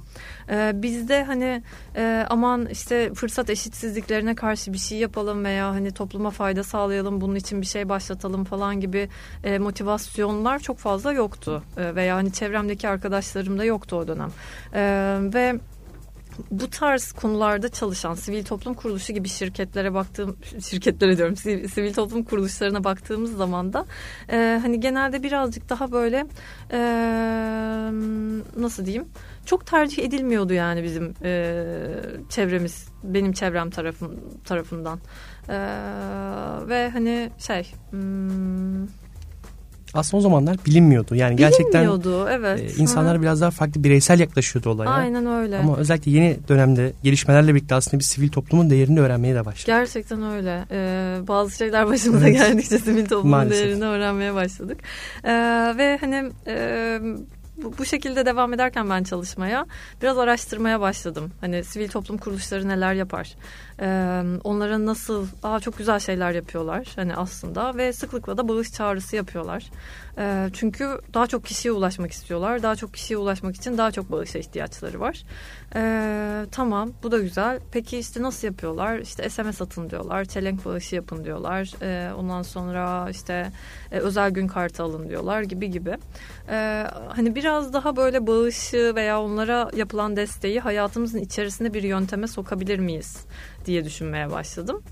[0.50, 1.62] E, bizde hani
[1.96, 7.34] e, aman işte fırsat eşitsizliklerine karşı bir şey yapalım veya hani topluma fayda sağlayalım, bunun
[7.34, 9.08] için bir şey başlatalım falan gibi
[9.44, 11.62] e, motivasyonlar çok fazla yoktu.
[11.76, 14.30] E, veya hani çevremdeki arkadaşlarımda yoktu o dönem.
[14.74, 14.82] E,
[15.34, 15.60] ve
[16.50, 20.36] bu tarz konularda çalışan sivil toplum kuruluşu gibi şirketlere baktığım
[20.68, 23.86] şirketlere diyorum sivil, sivil toplum kuruluşlarına baktığımız zaman da
[24.30, 26.26] e, hani genelde birazcık daha böyle
[26.72, 26.78] e,
[28.56, 29.06] nasıl diyeyim
[29.46, 31.64] çok tercih edilmiyordu yani bizim e,
[32.28, 34.98] çevremiz benim çevrem tarafım tarafından
[35.48, 35.58] e,
[36.68, 38.86] ve hani şey hmm,
[39.94, 41.14] aslında o zamanlar bilinmiyordu.
[41.14, 42.60] Yani gerçekten bilinmiyordu, evet.
[42.60, 43.22] E, insanlar Hı.
[43.22, 44.90] biraz daha farklı bireysel yaklaşıyordu olaya.
[44.90, 45.58] Aynen öyle.
[45.58, 49.66] Ama özellikle yeni dönemde gelişmelerle birlikte aslında bir sivil toplumun değerini öğrenmeye de başladık.
[49.66, 50.64] Gerçekten öyle.
[50.70, 52.38] Ee, bazı şeyler başımıza evet.
[52.38, 53.66] geldikçe sivil toplumun Maalesef.
[53.66, 54.78] değerini öğrenmeye başladık.
[55.24, 55.32] Ee,
[55.78, 56.98] ve hani e,
[57.62, 59.66] bu, bu şekilde devam ederken ben çalışmaya
[60.02, 61.32] biraz araştırmaya başladım.
[61.40, 63.34] Hani sivil toplum kuruluşları neler yapar?
[63.80, 69.16] Ee, onlara nasıl aa çok güzel şeyler yapıyorlar hani aslında ve sıklıkla da bağış çağrısı
[69.16, 69.70] yapıyorlar.
[70.18, 72.62] Ee, çünkü daha çok kişiye ulaşmak istiyorlar.
[72.62, 75.22] Daha çok kişiye ulaşmak için daha çok bağışa ihtiyaçları var.
[75.74, 77.60] Ee, tamam bu da güzel.
[77.72, 78.98] Peki işte nasıl yapıyorlar?
[78.98, 80.24] İşte SMS atın diyorlar.
[80.24, 81.70] Çelenk bağışı yapın diyorlar.
[81.82, 83.52] Ee, ondan sonra işte
[83.92, 85.96] e, özel gün kartı alın diyorlar gibi gibi.
[86.48, 92.78] Ee, hani biraz daha böyle bağışı veya onlara yapılan desteği hayatımızın içerisinde bir yönteme sokabilir
[92.78, 93.26] miyiz
[93.66, 94.82] diye düşünmeye başladım.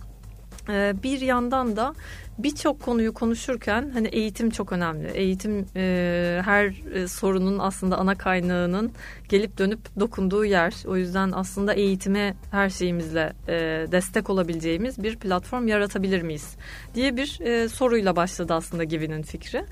[1.03, 1.95] Bir yandan da
[2.43, 5.09] birçok konuyu konuşurken hani eğitim çok önemli.
[5.09, 8.93] Eğitim e, her e, sorunun aslında ana kaynağının
[9.31, 10.75] gelip dönüp dokunduğu yer.
[10.87, 13.53] O yüzden aslında eğitime her şeyimizle e,
[13.93, 16.57] destek olabileceğimiz bir platform yaratabilir miyiz
[16.95, 19.65] diye bir e, soruyla başladı aslında Givi'nin fikri.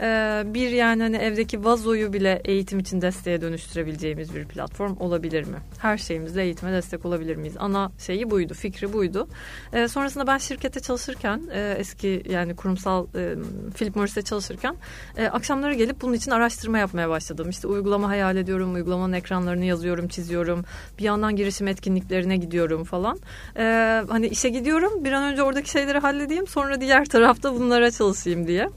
[0.00, 5.56] E, bir yani hani evdeki vazoyu bile eğitim için desteğe dönüştürebileceğimiz bir platform olabilir mi?
[5.78, 7.56] Her şeyimizle eğitime destek olabilir miyiz?
[7.58, 9.28] Ana şeyi buydu, fikri buydu.
[9.72, 13.34] E, sonrasında ben şirkette çalışırken e, eski yani kurumsal e,
[13.76, 14.76] Philip Morris'te çalışırken
[15.16, 17.50] e, akşamları gelip bunun için araştırma yapmaya başladım.
[17.50, 18.74] İşte uygulama hayal ediyorum,
[19.06, 20.64] uygulamanın ekranlarını yazıyorum, çiziyorum.
[20.98, 23.18] Bir yandan girişim etkinliklerine gidiyorum falan.
[23.56, 23.62] E,
[24.08, 28.68] hani işe gidiyorum bir an önce oradaki şeyleri halledeyim sonra diğer tarafta bunlara çalışayım diye.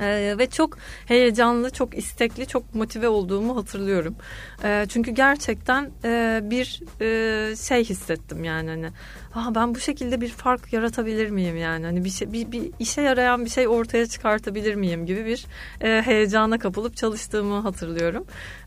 [0.00, 4.16] Ee, ve çok heyecanlı, çok istekli, çok motive olduğumu hatırlıyorum.
[4.64, 8.90] Ee, çünkü gerçekten e, bir e, şey hissettim yani hani
[9.34, 13.02] ah ben bu şekilde bir fark yaratabilir miyim yani hani bir şey bir, bir işe
[13.02, 15.46] yarayan bir şey ortaya çıkartabilir miyim gibi bir
[15.80, 18.24] e, heyecana kapılıp çalıştığımı hatırlıyorum.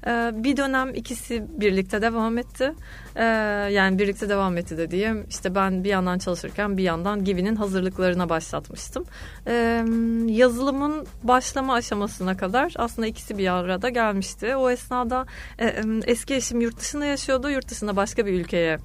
[0.08, 2.74] E, bir dönem ikisi birlikte devam etti.
[3.15, 3.24] E,
[3.72, 9.06] yani birlikte devam etti dediğim işte ben bir yandan çalışırken bir yandan Givi'nin hazırlıklarına başlatmıştım.
[9.48, 9.84] E,
[10.28, 14.56] yazılımın başlama aşamasına kadar aslında ikisi bir arada gelmişti.
[14.56, 15.26] O esnada
[15.60, 17.50] e, eski eşim yurt dışında yaşıyordu.
[17.50, 18.78] Yurt dışında başka bir ülkeye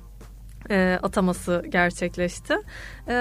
[0.70, 2.54] e, ataması gerçekleşti.
[3.08, 3.14] E,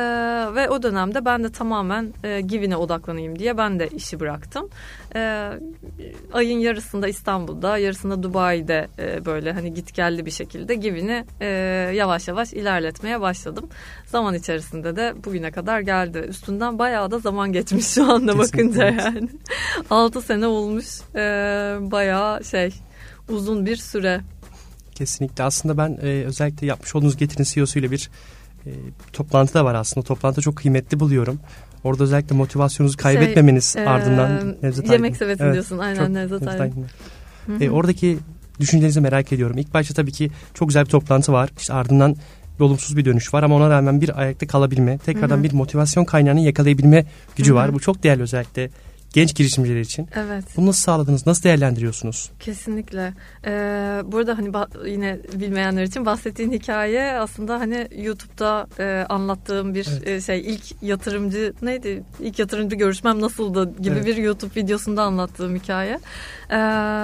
[0.56, 4.70] ve o dönemde ben de tamamen e, Givin'e odaklanayım diye ben de işi bıraktım.
[5.16, 5.52] E,
[6.34, 11.46] ayın yarısında İstanbul'da, yarısında Dubai'de e, böyle hani git geldi bir şekilde Givin'i e,
[11.96, 13.70] yavaş yavaş ilerletmeye başladım.
[14.06, 16.18] Zaman içerisinde de bugüne kadar geldi.
[16.18, 18.60] Üstünden bayağı da zaman geçmiş şu anda Kesinlikle.
[18.60, 19.30] bakınca yani.
[19.90, 20.86] 6 sene olmuş.
[21.16, 21.22] E,
[21.82, 22.74] bayağı şey
[23.30, 24.22] uzun bir süre.
[25.02, 25.44] Kesinlikle.
[25.44, 28.10] Aslında ben e, özellikle yapmış olduğunuz Getir'in CEO'su ile bir
[28.66, 28.70] e,
[29.14, 30.06] toplantı da var aslında.
[30.06, 31.40] Toplantı çok kıymetli buluyorum.
[31.84, 35.78] Orada özellikle motivasyonunuzu şey, kaybetmemeniz şey, ardından Nevzat Yemek sepeti evet, diyorsun.
[35.78, 36.86] Aynen Nevzat Aydın.
[37.60, 38.18] E, oradaki
[38.60, 39.58] düşüncelerinizi merak ediyorum.
[39.58, 41.50] İlk başta tabii ki çok güzel bir toplantı var.
[41.60, 42.16] İşte ardından
[42.60, 45.44] olumsuz bir dönüş var ama ona rağmen bir ayakta kalabilme, tekrardan Hı-hı.
[45.44, 47.60] bir motivasyon kaynağını yakalayabilme gücü Hı-hı.
[47.60, 47.74] var.
[47.74, 48.70] Bu çok değerli özellikle
[49.14, 50.08] genç girişimciler için.
[50.16, 50.46] Evet.
[50.58, 51.28] Bunu nasıl sağladınız?
[51.28, 52.32] Nasıl değerlendiriyorsunuz?
[52.40, 53.14] Kesinlikle.
[53.46, 53.52] Ee,
[54.06, 54.52] burada hani
[54.86, 60.08] yine bilmeyenler için bahsettiğin hikaye aslında hani YouTube'da e, anlattığım bir evet.
[60.08, 62.04] e, şey ilk yatırımcı neydi?
[62.20, 64.06] İlk yatırımcı görüşmem nasıldı gibi evet.
[64.06, 66.00] bir YouTube videosunda anlattığım hikaye.
[66.52, 67.04] Ee,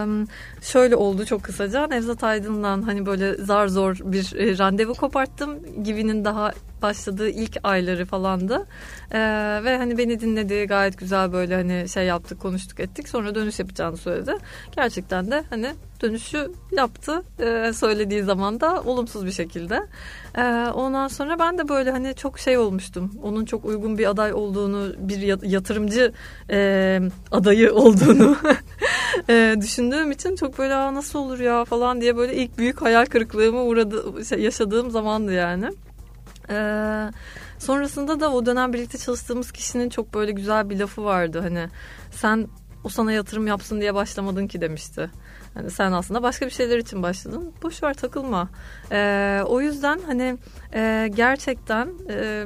[0.61, 1.87] şöyle oldu çok kısaca.
[1.87, 5.57] Nevzat Aydın'dan hani böyle zar zor bir e, randevu koparttım.
[5.83, 8.67] Givi'nin daha başladığı ilk ayları falandı.
[9.11, 9.19] Ee,
[9.63, 13.09] ve hani beni dinledi gayet güzel böyle hani şey yaptık konuştuk ettik.
[13.09, 14.35] Sonra dönüş yapacağını söyledi.
[14.75, 19.79] Gerçekten de hani dönüşü yaptı ee, söylediği zaman da olumsuz bir şekilde.
[20.37, 20.41] Ee,
[20.73, 23.11] ondan sonra ben de böyle hani çok şey olmuştum.
[23.23, 26.13] Onun çok uygun bir aday olduğunu, bir yatırımcı
[26.49, 26.99] e,
[27.31, 28.37] adayı olduğunu
[29.29, 33.63] e, düşündüğüm için çok böyle nasıl olur ya falan diye böyle ilk büyük hayal kırıklığımı
[33.63, 35.69] uğradı, şey, yaşadığım zamandı yani.
[36.49, 37.11] Ee,
[37.59, 41.39] sonrasında da o dönem birlikte çalıştığımız kişinin çok böyle güzel bir lafı vardı.
[41.39, 41.67] Hani
[42.11, 42.47] sen
[42.83, 45.09] o sana yatırım yapsın diye başlamadın ki demişti.
[45.53, 47.53] Hani sen aslında başka bir şeyler için başladın.
[47.63, 48.49] Boş ver takılma.
[48.91, 50.37] Ee, o yüzden hani
[50.73, 52.45] e, gerçekten e,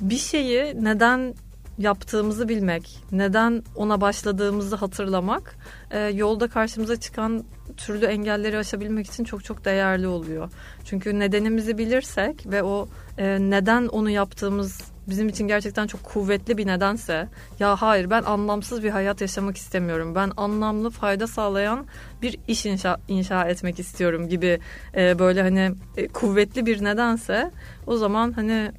[0.00, 1.34] bir şeyi neden
[1.78, 5.56] yaptığımızı bilmek, neden ona başladığımızı hatırlamak,
[5.90, 7.44] e, yolda karşımıza çıkan
[7.86, 10.50] türlü engelleri aşabilmek için çok çok değerli oluyor.
[10.84, 12.88] Çünkü nedenimizi bilirsek ve o
[13.18, 18.82] e, neden onu yaptığımız bizim için gerçekten çok kuvvetli bir nedense ya hayır ben anlamsız
[18.82, 20.14] bir hayat yaşamak istemiyorum.
[20.14, 21.86] Ben anlamlı fayda sağlayan
[22.22, 24.60] bir iş inşa, inşa etmek istiyorum gibi
[24.96, 27.50] e, böyle hani e, kuvvetli bir nedense
[27.86, 28.72] o zaman hani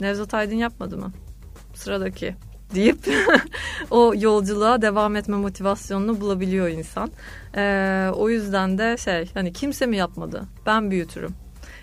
[0.00, 1.12] Nevzat Aydın yapmadı mı?
[1.74, 2.34] Sıradaki
[2.74, 2.98] deyip
[3.90, 7.10] o yolculuğa devam etme motivasyonunu bulabiliyor insan.
[7.56, 11.34] Ee, o yüzden de şey hani kimse mi yapmadı ben büyütürüm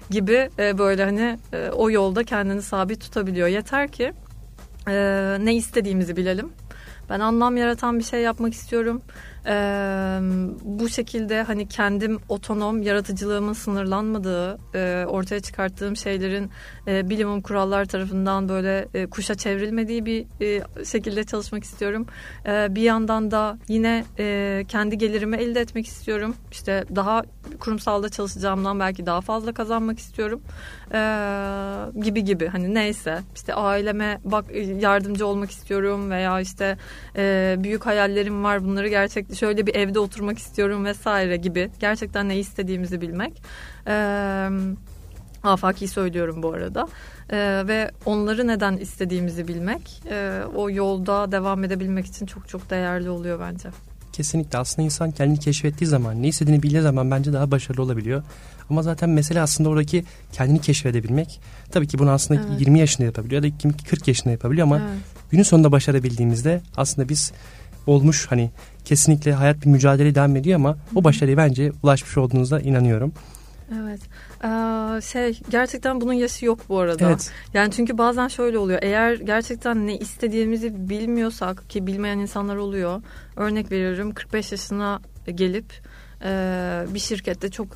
[0.10, 3.48] gibi e, böyle hani e, o yolda kendini sabit tutabiliyor.
[3.48, 4.14] Yeter ki
[4.88, 4.94] e,
[5.40, 6.50] ne istediğimizi bilelim.
[7.10, 9.02] Ben anlam yaratan bir şey yapmak istiyorum
[9.46, 9.54] e,
[10.64, 16.50] bu şekilde hani kendim otonom yaratıcılığımın sınırlanmadığı e, ortaya çıkarttığım şeylerin
[16.88, 22.06] e, bilimum kurallar tarafından böyle e, kuşa çevrilmediği bir e, şekilde çalışmak istiyorum.
[22.46, 26.36] E, bir yandan da yine e, kendi gelirimi elde etmek istiyorum.
[26.52, 27.24] İşte daha
[27.60, 30.42] kurumsalda çalışacağımdan belki daha fazla kazanmak istiyorum.
[30.94, 31.00] E,
[32.02, 34.46] gibi gibi hani neyse işte aileme bak
[34.80, 36.78] yardımcı olmak istiyorum veya işte
[37.16, 42.38] e, büyük hayallerim var bunları gerçek şöyle bir evde oturmak istiyorum vesaire gibi gerçekten ne
[42.38, 43.42] istediğimizi bilmek.
[43.88, 44.50] Ee,
[45.44, 46.88] afaki söylüyorum bu arada.
[47.32, 53.10] Ee, ve onları neden istediğimizi bilmek e, o yolda devam edebilmek için çok çok değerli
[53.10, 53.70] oluyor bence.
[54.14, 58.24] Kesinlikle aslında insan kendini keşfettiği zaman ne istediğini bildiği zaman bence daha başarılı olabiliyor.
[58.70, 61.40] Ama zaten mesele aslında oradaki kendini keşfedebilmek.
[61.72, 62.62] Tabii ki bunu aslında evet.
[62.62, 63.56] 20 yaşında yapabiliyor ya da
[63.90, 64.90] 40 yaşında yapabiliyor ama evet.
[65.32, 67.32] günün sonunda başarabildiğimizde aslında biz
[67.88, 68.52] olmuş hani
[68.86, 73.14] kesinlikle hayat bir mücadele devam ediyor ama o başarıya bence ulaşmış olduğunuzda inanıyorum.
[73.82, 74.02] Evet.
[74.44, 77.10] Ee, şey gerçekten bunun yaşı yok bu arada.
[77.10, 77.32] Evet.
[77.54, 78.80] Yani çünkü bazen şöyle oluyor.
[78.82, 83.02] Eğer gerçekten ne istediğimizi bilmiyorsak ki bilmeyen insanlar oluyor.
[83.36, 85.02] Örnek veriyorum 45 yaşına
[85.36, 85.74] gelip
[86.24, 86.30] e,
[86.94, 87.68] bir şirkette çok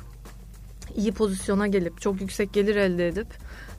[0.95, 3.27] iyi pozisyona gelip çok yüksek gelir elde edip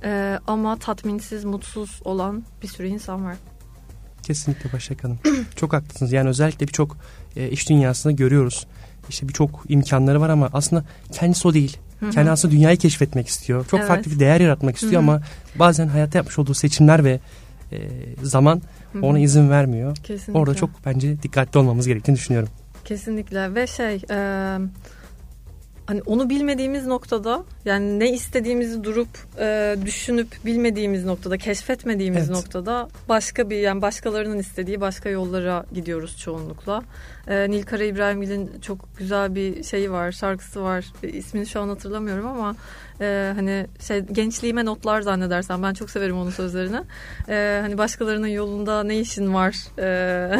[0.04, 3.36] e, ama tatminsiz, mutsuz olan bir sürü insan var.
[4.28, 5.18] Kesinlikle Başak Hanım.
[5.56, 6.12] çok haklısınız.
[6.12, 6.96] Yani özellikle birçok
[7.36, 8.66] e, iş dünyasında görüyoruz.
[9.08, 11.76] İşte birçok imkanları var ama aslında kendisi o değil.
[12.00, 12.10] Hı-hı.
[12.10, 13.66] Kendi aslında dünyayı keşfetmek istiyor.
[13.70, 13.88] Çok evet.
[13.88, 15.10] farklı bir değer yaratmak istiyor Hı-hı.
[15.10, 15.22] ama
[15.54, 17.20] bazen hayatta yapmış olduğu seçimler ve
[17.72, 17.78] e,
[18.22, 18.62] zaman
[18.92, 19.06] Hı-hı.
[19.06, 19.96] ona izin vermiyor.
[19.96, 20.38] Kesinlikle.
[20.38, 22.48] Orada çok bence dikkatli olmamız gerektiğini düşünüyorum.
[22.84, 24.58] Kesinlikle ve şey e,
[25.88, 32.30] hani onu bilmediğimiz noktada yani ne istediğimizi durup e, düşünüp bilmediğimiz noktada keşfetmediğimiz evet.
[32.30, 36.82] noktada başka bir yani başkalarının istediği başka yollara gidiyoruz çoğunlukla.
[37.28, 42.26] E, Nilkara İbrahimgil'in çok güzel bir şeyi var şarkısı var e, ismini şu an hatırlamıyorum
[42.26, 42.56] ama
[43.00, 46.80] e, hani şey gençliğime notlar zannedersem ben çok severim onun sözlerini.
[47.28, 50.38] E, hani başkalarının yolunda ne işin var e,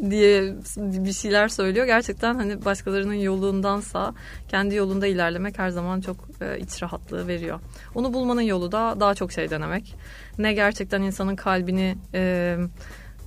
[0.10, 1.86] diye bir şeyler söylüyor.
[1.86, 4.14] Gerçekten hani başkalarının yolundansa
[4.48, 7.60] kendi yolunda ilerlemek her zaman çok e, iç rahatlığı veriyor.
[7.94, 9.94] Onu bulmanın yolu da daha çok şey denemek.
[10.38, 12.56] Ne gerçekten insanın kalbini e,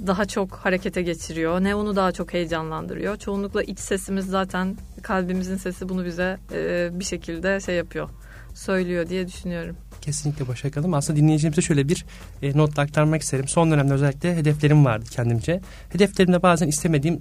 [0.08, 1.63] daha çok harekete geçiriyor.
[1.63, 3.17] Ne onu daha çok heyecanlandırıyor.
[3.17, 8.10] Çoğunlukla iç sesimiz zaten kalbimizin sesi bunu bize e, bir şekilde şey yapıyor
[8.53, 9.75] söylüyor diye düşünüyorum.
[10.01, 10.93] Kesinlikle Başak Hanım.
[10.93, 12.05] Aslında dinleyicilerimize şöyle bir
[12.41, 13.47] e, not aktarmak isterim.
[13.47, 15.61] Son dönemde özellikle hedeflerim vardı kendimce.
[15.89, 17.19] Hedeflerimde bazen istemediğim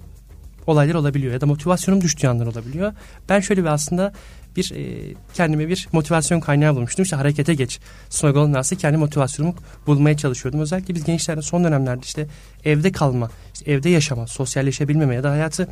[0.67, 2.93] olaylar olabiliyor ya da motivasyonum düştüğü anlar olabiliyor.
[3.29, 4.13] Ben şöyle bir aslında
[4.55, 7.03] bir e, kendime bir motivasyon kaynağı bulmuştum.
[7.03, 9.55] İşte harekete geç sloganı aslında kendi motivasyonumu
[9.87, 10.59] bulmaya çalışıyordum.
[10.59, 12.27] Özellikle biz gençlerde son dönemlerde işte
[12.65, 15.67] evde kalma, işte evde yaşama, sosyalleşebilmeme ya da hayatı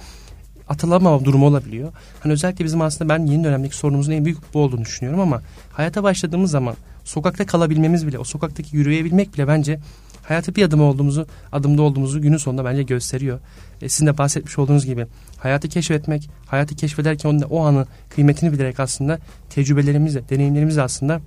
[0.70, 1.92] atılamama durumu olabiliyor.
[2.20, 6.04] Hani özellikle bizim aslında ben yeni dönemdeki sorunumuzun en büyük bu olduğunu düşünüyorum ama hayata
[6.04, 9.80] başladığımız zaman sokakta kalabilmemiz bile, o sokaktaki yürüyebilmek bile bence
[10.24, 13.40] hayatı bir adım olduğumuzu, adımda olduğumuzu günün sonunda bence gösteriyor.
[13.82, 15.06] E, sizin de bahsetmiş olduğunuz gibi
[15.38, 21.22] hayatı keşfetmek, hayatı keşfederken onun o anı kıymetini bilerek aslında tecrübelerimizle, deneyimlerimizle aslında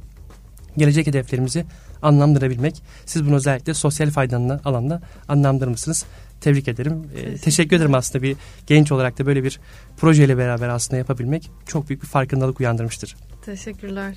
[0.77, 1.65] gelecek hedeflerimizi
[2.03, 2.83] anlamlandırabilmek.
[3.07, 6.05] Siz bunu özellikle sosyal faydalı alanda anlamlandırmışsınız.
[6.43, 7.11] Tebrik ederim.
[7.17, 9.61] Ee, teşekkür ederim aslında bir genç olarak da böyle bir
[9.97, 13.17] projeyle beraber aslında yapabilmek çok büyük bir farkındalık uyandırmıştır.
[13.45, 14.17] Teşekkürler.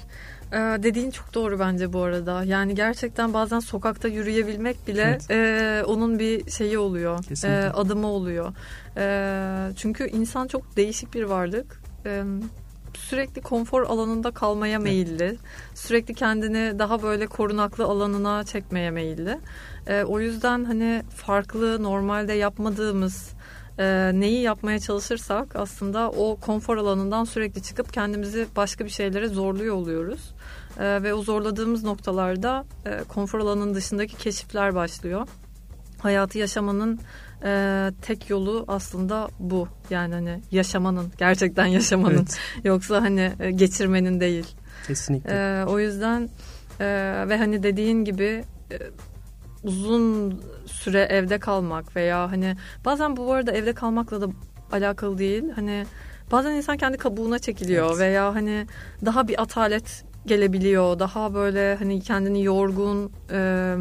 [0.51, 2.43] Ee, dediğin çok doğru bence bu arada.
[2.43, 5.31] Yani gerçekten bazen sokakta yürüyebilmek bile evet.
[5.31, 7.45] e, onun bir şeyi oluyor.
[7.45, 8.53] E, adımı oluyor.
[8.97, 11.81] E, çünkü insan çok değişik bir varlık.
[12.05, 12.23] E,
[12.97, 15.37] sürekli konfor alanında kalmaya meyilli.
[15.75, 19.39] Sürekli kendini daha böyle korunaklı alanına çekmeye meyilli.
[19.87, 23.29] E, o yüzden hani farklı normalde yapmadığımız
[23.79, 29.75] e, neyi yapmaya çalışırsak aslında o konfor alanından sürekli çıkıp kendimizi başka bir şeylere zorluyor
[29.75, 30.33] oluyoruz.
[30.79, 35.27] E, ve o zorladığımız noktalarda e, konfor alanının dışındaki keşifler başlıyor.
[35.99, 36.99] Hayatı yaşamanın
[37.43, 39.67] e, tek yolu aslında bu.
[39.89, 42.15] Yani hani yaşamanın, gerçekten yaşamanın.
[42.15, 42.37] Evet.
[42.63, 44.55] Yoksa hani e, geçirmenin değil.
[44.87, 45.33] Kesinlikle.
[45.33, 46.29] E, o yüzden
[46.79, 46.85] e,
[47.29, 48.77] ve hani dediğin gibi e,
[49.63, 54.27] uzun süre evde kalmak veya hani bazen bu arada evde kalmakla da
[54.71, 55.43] alakalı değil.
[55.55, 55.85] Hani
[56.31, 57.99] bazen insan kendi kabuğuna çekiliyor evet.
[57.99, 58.67] veya hani
[59.05, 60.99] daha bir atalet gelebiliyor.
[60.99, 63.75] Daha böyle hani kendini yorgun, e,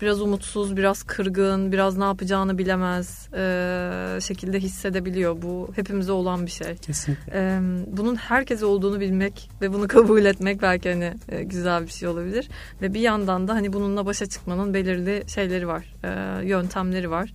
[0.00, 5.42] biraz umutsuz, biraz kırgın, biraz ne yapacağını bilemez e, şekilde hissedebiliyor.
[5.42, 6.76] Bu hepimize olan bir şey.
[6.76, 7.32] Kesinlikle.
[7.34, 12.08] E, bunun herkese olduğunu bilmek ve bunu kabul etmek belki hani e, güzel bir şey
[12.08, 12.48] olabilir.
[12.82, 17.32] Ve bir yandan da hani bununla başa çıkmanın belirli şeyleri var, e, yöntemleri var.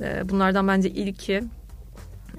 [0.00, 1.42] E, bunlardan bence ilki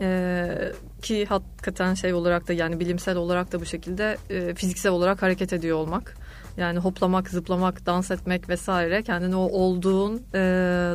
[0.01, 5.21] ee, ki hakikaten şey olarak da yani bilimsel olarak da bu şekilde e, fiziksel olarak
[5.21, 6.17] hareket ediyor olmak.
[6.60, 10.39] Yani hoplamak, zıplamak, dans etmek vesaire kendini o olduğun e,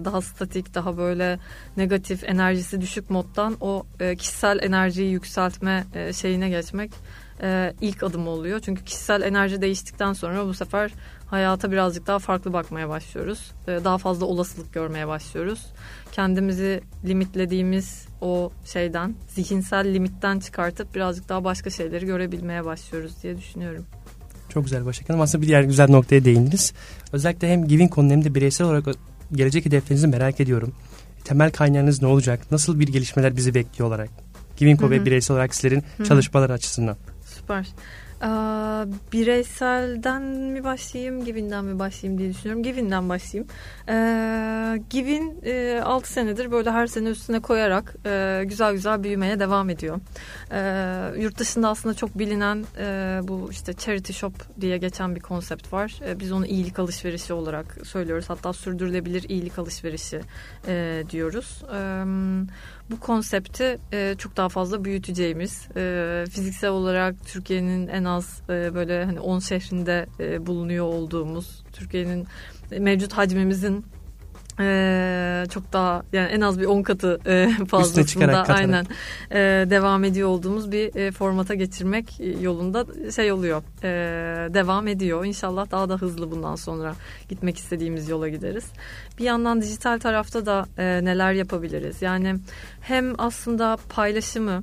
[0.04, 1.38] daha statik, daha böyle
[1.76, 6.90] negatif, enerjisi düşük moddan o e, kişisel enerjiyi yükseltme e, şeyine geçmek
[7.42, 8.60] e, ilk adım oluyor.
[8.60, 10.90] Çünkü kişisel enerji değiştikten sonra bu sefer
[11.26, 13.52] hayata birazcık daha farklı bakmaya başlıyoruz.
[13.68, 15.66] E, daha fazla olasılık görmeye başlıyoruz.
[16.12, 23.86] Kendimizi limitlediğimiz o şeyden, zihinsel limitten çıkartıp birazcık daha başka şeyleri görebilmeye başlıyoruz diye düşünüyorum.
[24.54, 25.20] Çok güzel Başak Hanım.
[25.20, 26.72] Aslında bir diğer güzel noktaya değindiniz.
[27.12, 28.84] Özellikle hem Giving konu hem de bireysel olarak
[29.32, 30.72] gelecek hedeflerinizi merak ediyorum.
[31.24, 32.40] Temel kaynağınız ne olacak?
[32.50, 34.10] Nasıl bir gelişmeler bizi bekliyor olarak?
[34.56, 36.06] Giving ve bireysel olarak sizlerin Hı-hı.
[36.06, 36.96] çalışmalar açısından.
[37.36, 37.66] Süper.
[39.12, 42.62] Bireyselden mi başlayayım, Givin'den mi başlayayım diye düşünüyorum.
[42.62, 43.50] Givin'den başlayayım.
[43.88, 49.70] Ee, Givin e, 6 senedir böyle her sene üstüne koyarak e, güzel güzel büyümeye devam
[49.70, 50.00] ediyor.
[50.52, 55.72] E, yurt dışında aslında çok bilinen e, bu işte charity shop diye geçen bir konsept
[55.72, 56.00] var.
[56.08, 58.30] E, biz onu iyilik alışverişi olarak söylüyoruz.
[58.30, 60.20] Hatta sürdürülebilir iyilik alışverişi
[60.68, 61.62] e, diyoruz.
[61.64, 68.74] Evet bu konsepti e, çok daha fazla büyüteceğimiz e, fiziksel olarak Türkiye'nin en az e,
[68.74, 72.26] böyle hani 10 şehrinde e, bulunuyor olduğumuz Türkiye'nin
[72.78, 73.84] mevcut hacmimizin
[74.60, 78.44] ee, çok daha yani en az bir 10 katı e, fazlasında.
[78.48, 78.86] aynen.
[79.30, 83.62] E, devam ediyor olduğumuz bir e, formata geçirmek yolunda şey oluyor.
[83.82, 85.24] E, devam ediyor.
[85.24, 86.94] İnşallah daha da hızlı bundan sonra
[87.28, 88.64] gitmek istediğimiz yola gideriz.
[89.18, 92.02] Bir yandan dijital tarafta da e, neler yapabiliriz?
[92.02, 92.36] Yani
[92.80, 94.62] hem aslında paylaşımı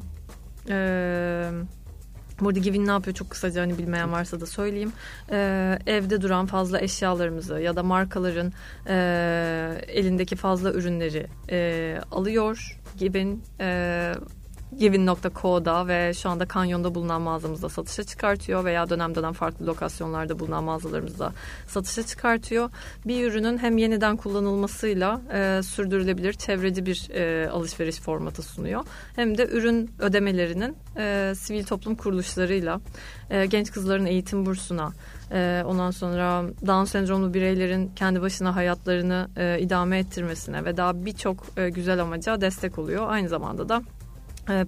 [0.70, 1.50] e,
[2.42, 4.94] Burada Givin ne yapıyor çok kısaca hani bilmeyen varsa da söyleyeyim.
[5.32, 8.54] Ee, evde duran fazla eşyalarımızı ya da markaların
[8.88, 8.96] e,
[9.88, 12.80] elindeki fazla ürünleri e, alıyor.
[12.98, 14.14] Givin e,
[14.80, 20.64] Givin.co'da ve şu anda Kanyon'da bulunan mağazamızda satışa çıkartıyor veya dönem dönem farklı lokasyonlarda bulunan
[20.64, 21.34] mağazalarımızda
[21.68, 22.70] satışa çıkartıyor.
[23.06, 28.86] Bir ürünün hem yeniden kullanılmasıyla e, sürdürülebilir çevreci bir e, alışveriş formatı sunuyor.
[29.16, 32.82] Hem de ürün ödemelerinin e, sivil toplum kuruluşlarıyla
[33.30, 34.94] e, genç kızların eğitim bursuna
[35.32, 41.46] e, ondan sonra Down sendromlu bireylerin kendi başına hayatlarını e, idame ettirmesine ve daha birçok
[41.58, 43.06] e, güzel amaca destek oluyor.
[43.10, 43.82] Aynı zamanda da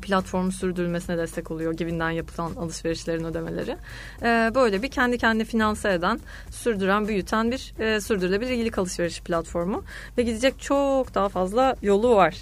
[0.01, 3.77] platformu sürdürülmesine destek oluyor Givin'den yapılan alışverişlerin ödemeleri.
[4.21, 6.19] E, böyle bir kendi kendi finanse eden,
[6.51, 9.83] sürdüren, büyüten bir e, sürdürülebilir ilgilik alışveriş platformu.
[10.17, 12.35] Ve gidecek çok daha fazla yolu var.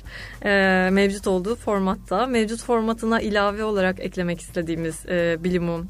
[0.91, 2.25] Mevcut olduğu formatta.
[2.25, 5.05] Mevcut formatına ilave olarak eklemek istediğimiz
[5.43, 5.89] bilimum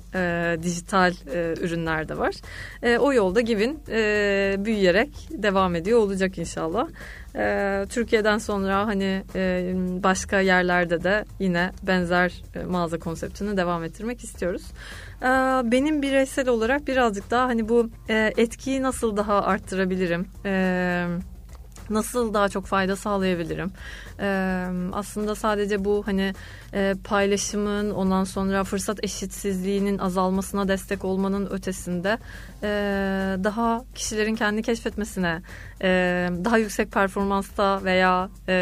[0.63, 1.13] dijital
[1.61, 2.35] ürünler de var.
[2.99, 3.79] O yolda Givin
[4.65, 6.87] büyüyerek devam ediyor olacak inşallah.
[7.35, 14.23] E, Türkiye'den sonra hani e, başka yerlerde de yine benzer e, mağaza konseptini devam ettirmek
[14.23, 14.63] istiyoruz.
[15.21, 15.25] E,
[15.71, 20.27] benim bireysel olarak birazcık daha hani bu e, etkiyi nasıl daha arttırabilirim?
[20.45, 21.31] Evet
[21.91, 23.71] nasıl daha çok fayda sağlayabilirim?
[24.19, 26.33] Ee, aslında sadece bu hani
[26.73, 32.17] e, paylaşımın ondan sonra fırsat eşitsizliğinin azalmasına destek olmanın ötesinde
[32.63, 32.67] e,
[33.43, 35.41] daha kişilerin kendi keşfetmesine
[35.81, 35.87] e,
[36.45, 38.53] daha yüksek performansta veya e,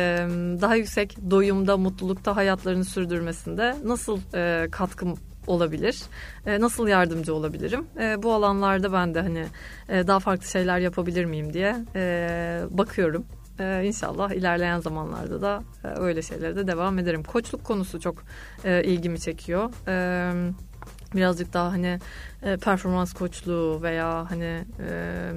[0.61, 6.01] daha yüksek doyumda mutlulukta hayatlarını sürdürmesinde nasıl e, katkım olabilir?
[6.45, 7.85] E, nasıl yardımcı olabilirim?
[7.99, 9.45] E, bu alanlarda ben de hani
[9.89, 13.25] e, daha farklı şeyler yapabilir miyim diye e, bakıyorum.
[13.59, 17.23] Ee, inşallah ilerleyen zamanlarda da e, öyle şeylere de devam ederim.
[17.23, 18.23] Koçluk konusu çok
[18.65, 19.71] e, ilgimi çekiyor.
[19.87, 20.31] E,
[21.15, 21.99] birazcık daha hani
[22.43, 25.31] e, performans koçluğu veya hani e,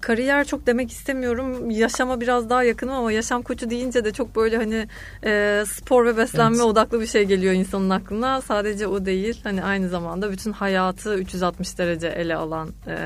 [0.00, 1.70] kariyer çok demek istemiyorum.
[1.70, 4.86] Yaşama biraz daha yakınım ama yaşam koçu deyince de çok böyle hani
[5.24, 6.66] e, spor ve beslenme evet.
[6.66, 8.40] odaklı bir şey geliyor insanın aklına.
[8.40, 9.40] Sadece o değil.
[9.44, 12.96] Hani aynı zamanda bütün hayatı 360 derece ele alan e,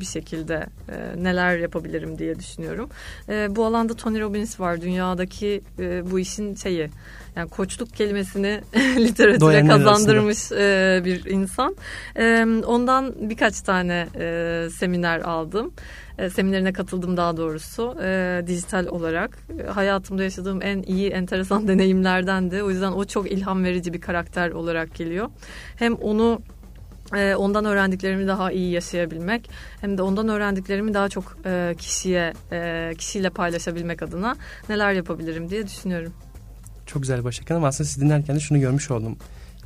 [0.00, 2.88] bir şekilde e, neler yapabilirim diye düşünüyorum.
[3.28, 4.80] E, bu alanda Tony Robbins var.
[4.80, 6.90] Dünyadaki e, bu işin şeyi
[7.36, 8.60] yani koçluk kelimesini
[8.96, 11.76] literatüre Doyanlar kazandırmış e, bir insan.
[12.16, 15.72] E, ondan birkaç tane e, seminer aldım.
[16.18, 19.38] E, seminerine katıldım daha doğrusu e, dijital olarak.
[19.58, 22.62] E, hayatımda yaşadığım en iyi, enteresan deneyimlerden de.
[22.62, 25.28] O yüzden o çok ilham verici bir karakter olarak geliyor.
[25.76, 26.42] Hem onu
[27.16, 29.50] e, ondan öğrendiklerimi daha iyi yaşayabilmek
[29.80, 32.32] hem de ondan öğrendiklerimi daha çok e, kişiye
[32.98, 34.36] kişiyle paylaşabilmek adına
[34.68, 36.12] neler yapabilirim diye düşünüyorum.
[36.86, 37.64] Çok güzel Başak Hanım.
[37.64, 39.16] Aslında siz dinlerken de şunu görmüş oldum.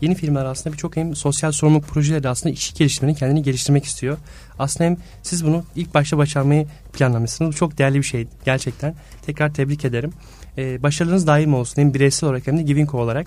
[0.00, 4.16] Yeni filmler aslında birçok hem sosyal sorumluluk projeleri aslında işi geliştirmenin kendini geliştirmek istiyor.
[4.58, 7.52] Aslında hem siz bunu ilk başta başarmayı planlamışsınız.
[7.52, 8.94] Bu çok değerli bir şey gerçekten.
[9.26, 10.12] Tekrar tebrik ederim.
[10.58, 13.26] Ee, başarınız daim olsun hem bireysel olarak hem de Givinko olarak.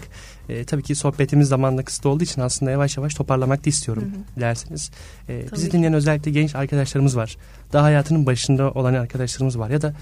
[0.49, 4.07] Ee, tabii ki sohbetimiz zamanla kısıtlı olduğu için aslında yavaş yavaş toparlamak da istiyorum hı
[4.07, 4.35] hı.
[4.35, 4.91] dilerseniz.
[5.29, 7.37] Ee, bizi dinleyen özellikle genç arkadaşlarımız var.
[7.73, 9.69] Daha hayatının başında olan arkadaşlarımız var.
[9.69, 9.93] Ya da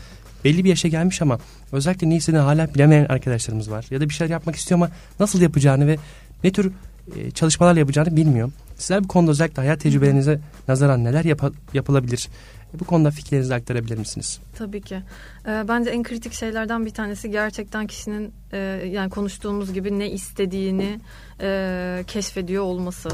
[0.43, 1.39] belli bir yaşa gelmiş ama
[1.71, 3.85] özellikle ne istediğini hala bilemeyen arkadaşlarımız var.
[3.91, 5.97] Ya da bir şeyler yapmak istiyor ama nasıl yapacağını ve
[6.43, 6.71] ne tür
[7.15, 8.51] e, çalışmalar yapacağını bilmiyor.
[8.75, 12.29] Sizler bu konuda özellikle hayat tecrübelerinize nazaran neler yap yapılabilir?
[12.73, 14.39] Bu konuda fikirlerinizi aktarabilir misiniz?
[14.57, 14.95] Tabii ki.
[15.47, 18.57] E, bence en kritik şeylerden bir tanesi gerçekten kişinin e,
[18.91, 20.99] yani konuştuğumuz gibi ne istediğini
[21.41, 23.09] e, keşfediyor olması.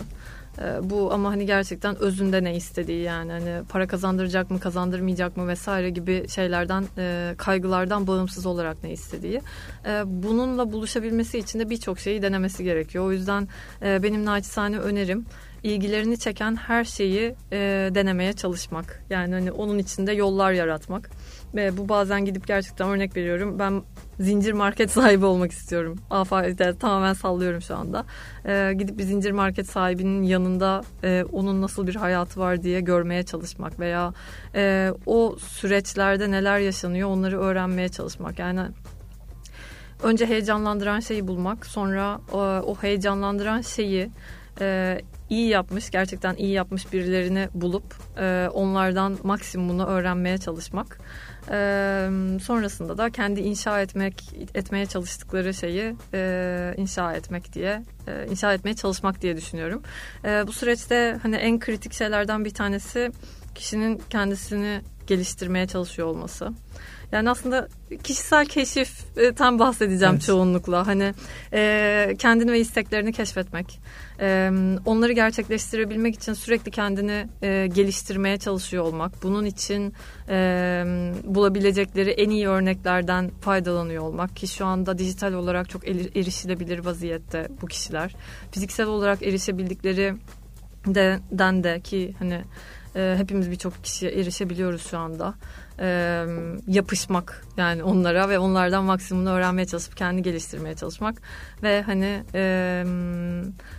[0.61, 5.47] Ee, bu ama hani gerçekten özünde ne istediği yani hani para kazandıracak mı kazandırmayacak mı
[5.47, 9.41] vesaire gibi şeylerden e, kaygılardan bağımsız olarak ne istediği.
[9.85, 13.05] E, bununla buluşabilmesi için de birçok şeyi denemesi gerekiyor.
[13.05, 13.47] O yüzden
[13.81, 15.25] e, benim naçizane önerim
[15.65, 17.57] ilgilerini çeken her şeyi e,
[17.95, 19.03] denemeye çalışmak.
[19.09, 21.09] Yani hani onun içinde yollar yaratmak.
[21.55, 23.59] Ve bu bazen gidip gerçekten örnek veriyorum.
[23.59, 23.81] Ben
[24.19, 25.97] zincir market sahibi olmak istiyorum.
[26.09, 28.05] Afak'ta tamamen sallıyorum şu anda.
[28.45, 33.23] Ee, gidip bir zincir market sahibinin yanında e, onun nasıl bir hayatı var diye görmeye
[33.23, 34.13] çalışmak veya
[34.55, 38.39] e, o süreçlerde neler yaşanıyor onları öğrenmeye çalışmak.
[38.39, 38.61] Yani
[40.03, 44.09] önce heyecanlandıran şeyi bulmak, sonra o, o heyecanlandıran şeyi
[44.61, 44.97] e,
[45.29, 50.99] iyi yapmış, gerçekten iyi yapmış birilerini bulup e, onlardan maksimumunu öğrenmeye çalışmak.
[51.51, 51.57] E,
[52.43, 54.23] sonrasında da kendi inşa etmek
[54.55, 59.81] etmeye çalıştıkları şeyi e, inşa etmek diye e, inşa etmeye çalışmak diye düşünüyorum.
[60.25, 63.11] E, bu süreçte hani en kritik şeylerden bir tanesi
[63.55, 66.51] kişinin kendisini geliştirmeye çalışıyor olması.
[67.11, 67.67] Yani aslında
[68.03, 70.23] kişisel keşiften bahsedeceğim evet.
[70.23, 70.87] çoğunlukla.
[70.87, 71.13] Hani
[71.53, 73.79] e, kendini ve isteklerini keşfetmek.
[74.85, 79.23] Onları gerçekleştirebilmek için sürekli kendini e, geliştirmeye çalışıyor olmak.
[79.23, 79.93] Bunun için
[80.29, 80.35] e,
[81.23, 84.35] bulabilecekleri en iyi örneklerden faydalanıyor olmak.
[84.35, 88.15] Ki şu anda dijital olarak çok erişilebilir vaziyette bu kişiler.
[88.51, 90.15] Fiziksel olarak erişebildikleri
[90.87, 92.41] de, den de ki hani
[92.95, 95.33] e, hepimiz birçok kişiye erişebiliyoruz şu anda.
[95.79, 96.25] E,
[96.67, 101.21] yapışmak yani onlara ve onlardan maksimumunu öğrenmeye çalışıp kendi geliştirmeye çalışmak
[101.63, 102.83] ve hani e,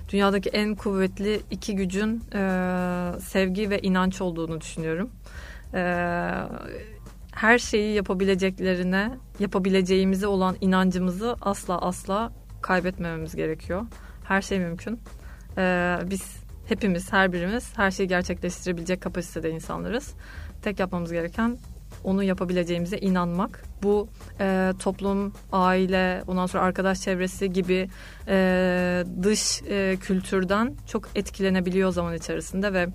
[0.08, 2.40] dünyadaki en kuvvetli iki gücün e,
[3.20, 5.10] sevgi ve inanç olduğunu düşünüyorum.
[5.74, 5.80] E,
[7.32, 13.86] her şeyi yapabileceklerine, yapabileceğimize olan inancımızı asla asla kaybetmememiz gerekiyor.
[14.24, 15.00] Her şey mümkün.
[15.58, 20.14] Ee, biz hepimiz, her birimiz her şeyi gerçekleştirebilecek kapasitede insanlarız.
[20.62, 21.58] Tek yapmamız gereken
[22.04, 23.64] onu yapabileceğimize inanmak.
[23.82, 24.08] Bu
[24.40, 27.88] e, toplum, aile, ondan sonra arkadaş çevresi gibi
[28.28, 32.88] e, dış e, kültürden çok etkilenebiliyor zaman içerisinde ve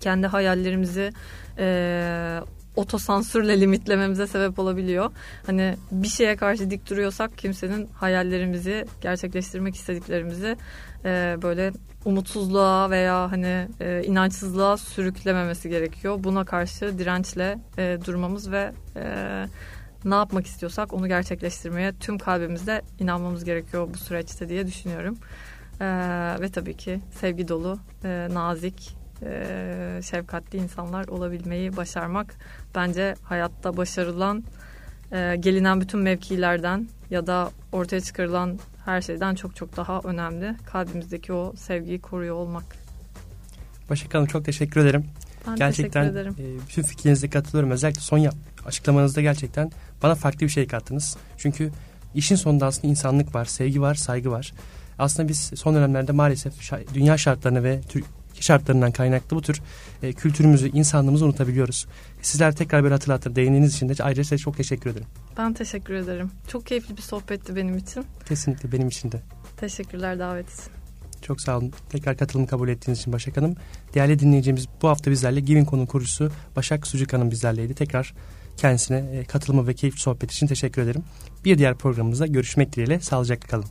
[0.00, 1.12] kendi hayallerimizi
[1.58, 2.40] e,
[2.76, 5.10] otosansürle limitlememize sebep olabiliyor.
[5.46, 10.56] Hani bir şeye karşı dik duruyorsak kimsenin hayallerimizi, gerçekleştirmek istediklerimizi
[11.04, 11.72] e, böyle
[12.04, 16.16] umutsuzluğa veya hani e, inançsızlığa sürüklememesi gerekiyor.
[16.24, 19.04] Buna karşı dirençle e, durmamız ve e,
[20.04, 25.16] ne yapmak istiyorsak onu gerçekleştirmeye tüm kalbimizle inanmamız gerekiyor bu süreçte diye düşünüyorum.
[25.80, 25.86] E,
[26.40, 32.34] ve tabii ki sevgi dolu, e, nazik, e, şefkatli insanlar olabilmeyi başarmak
[32.74, 34.44] bence hayatta başarılan
[35.12, 40.56] e, gelinen bütün mevkilerden ya da ortaya çıkarılan her şeyden çok çok daha önemli.
[40.66, 42.64] Kalbimizdeki o sevgiyi koruyor olmak.
[43.90, 45.04] Başak Hanım çok teşekkür ederim.
[45.46, 46.58] Ben gerçekten teşekkür ederim.
[46.58, 47.70] E, bütün fikrinize katılıyorum.
[47.70, 48.34] Özellikle son yap,
[48.66, 49.70] açıklamanızda gerçekten
[50.02, 51.16] bana farklı bir şey kattınız.
[51.36, 51.70] Çünkü
[52.14, 54.52] işin sonunda aslında insanlık var, sevgi var, saygı var.
[54.98, 56.54] Aslında biz son dönemlerde maalesef
[56.94, 57.80] dünya şartlarını ve
[58.44, 59.62] şartlarından kaynaklı bu tür
[60.02, 61.86] e, kültürümüzü, insanlığımızı unutabiliyoruz.
[62.22, 65.06] Sizler tekrar böyle hatırlattır değindiğiniz için de ayrıca size çok teşekkür ederim.
[65.38, 66.30] Ben teşekkür ederim.
[66.48, 68.04] Çok keyifli bir sohbetti benim için.
[68.28, 69.20] Kesinlikle benim için de.
[69.56, 70.72] Teşekkürler davet için.
[71.22, 71.72] Çok sağ olun.
[71.90, 73.54] Tekrar katılımı kabul ettiğiniz için Başak Hanım.
[73.94, 77.74] Değerli dinleyeceğimiz bu hafta bizlerle Giving konunun kurucusu Başak Sucuk Hanım bizlerleydi.
[77.74, 78.14] Tekrar
[78.56, 81.02] kendisine e, katılımı ve keyifli sohbet için teşekkür ederim.
[81.44, 83.66] Bir diğer programımızda görüşmek dileğiyle sağlıcakla kalın.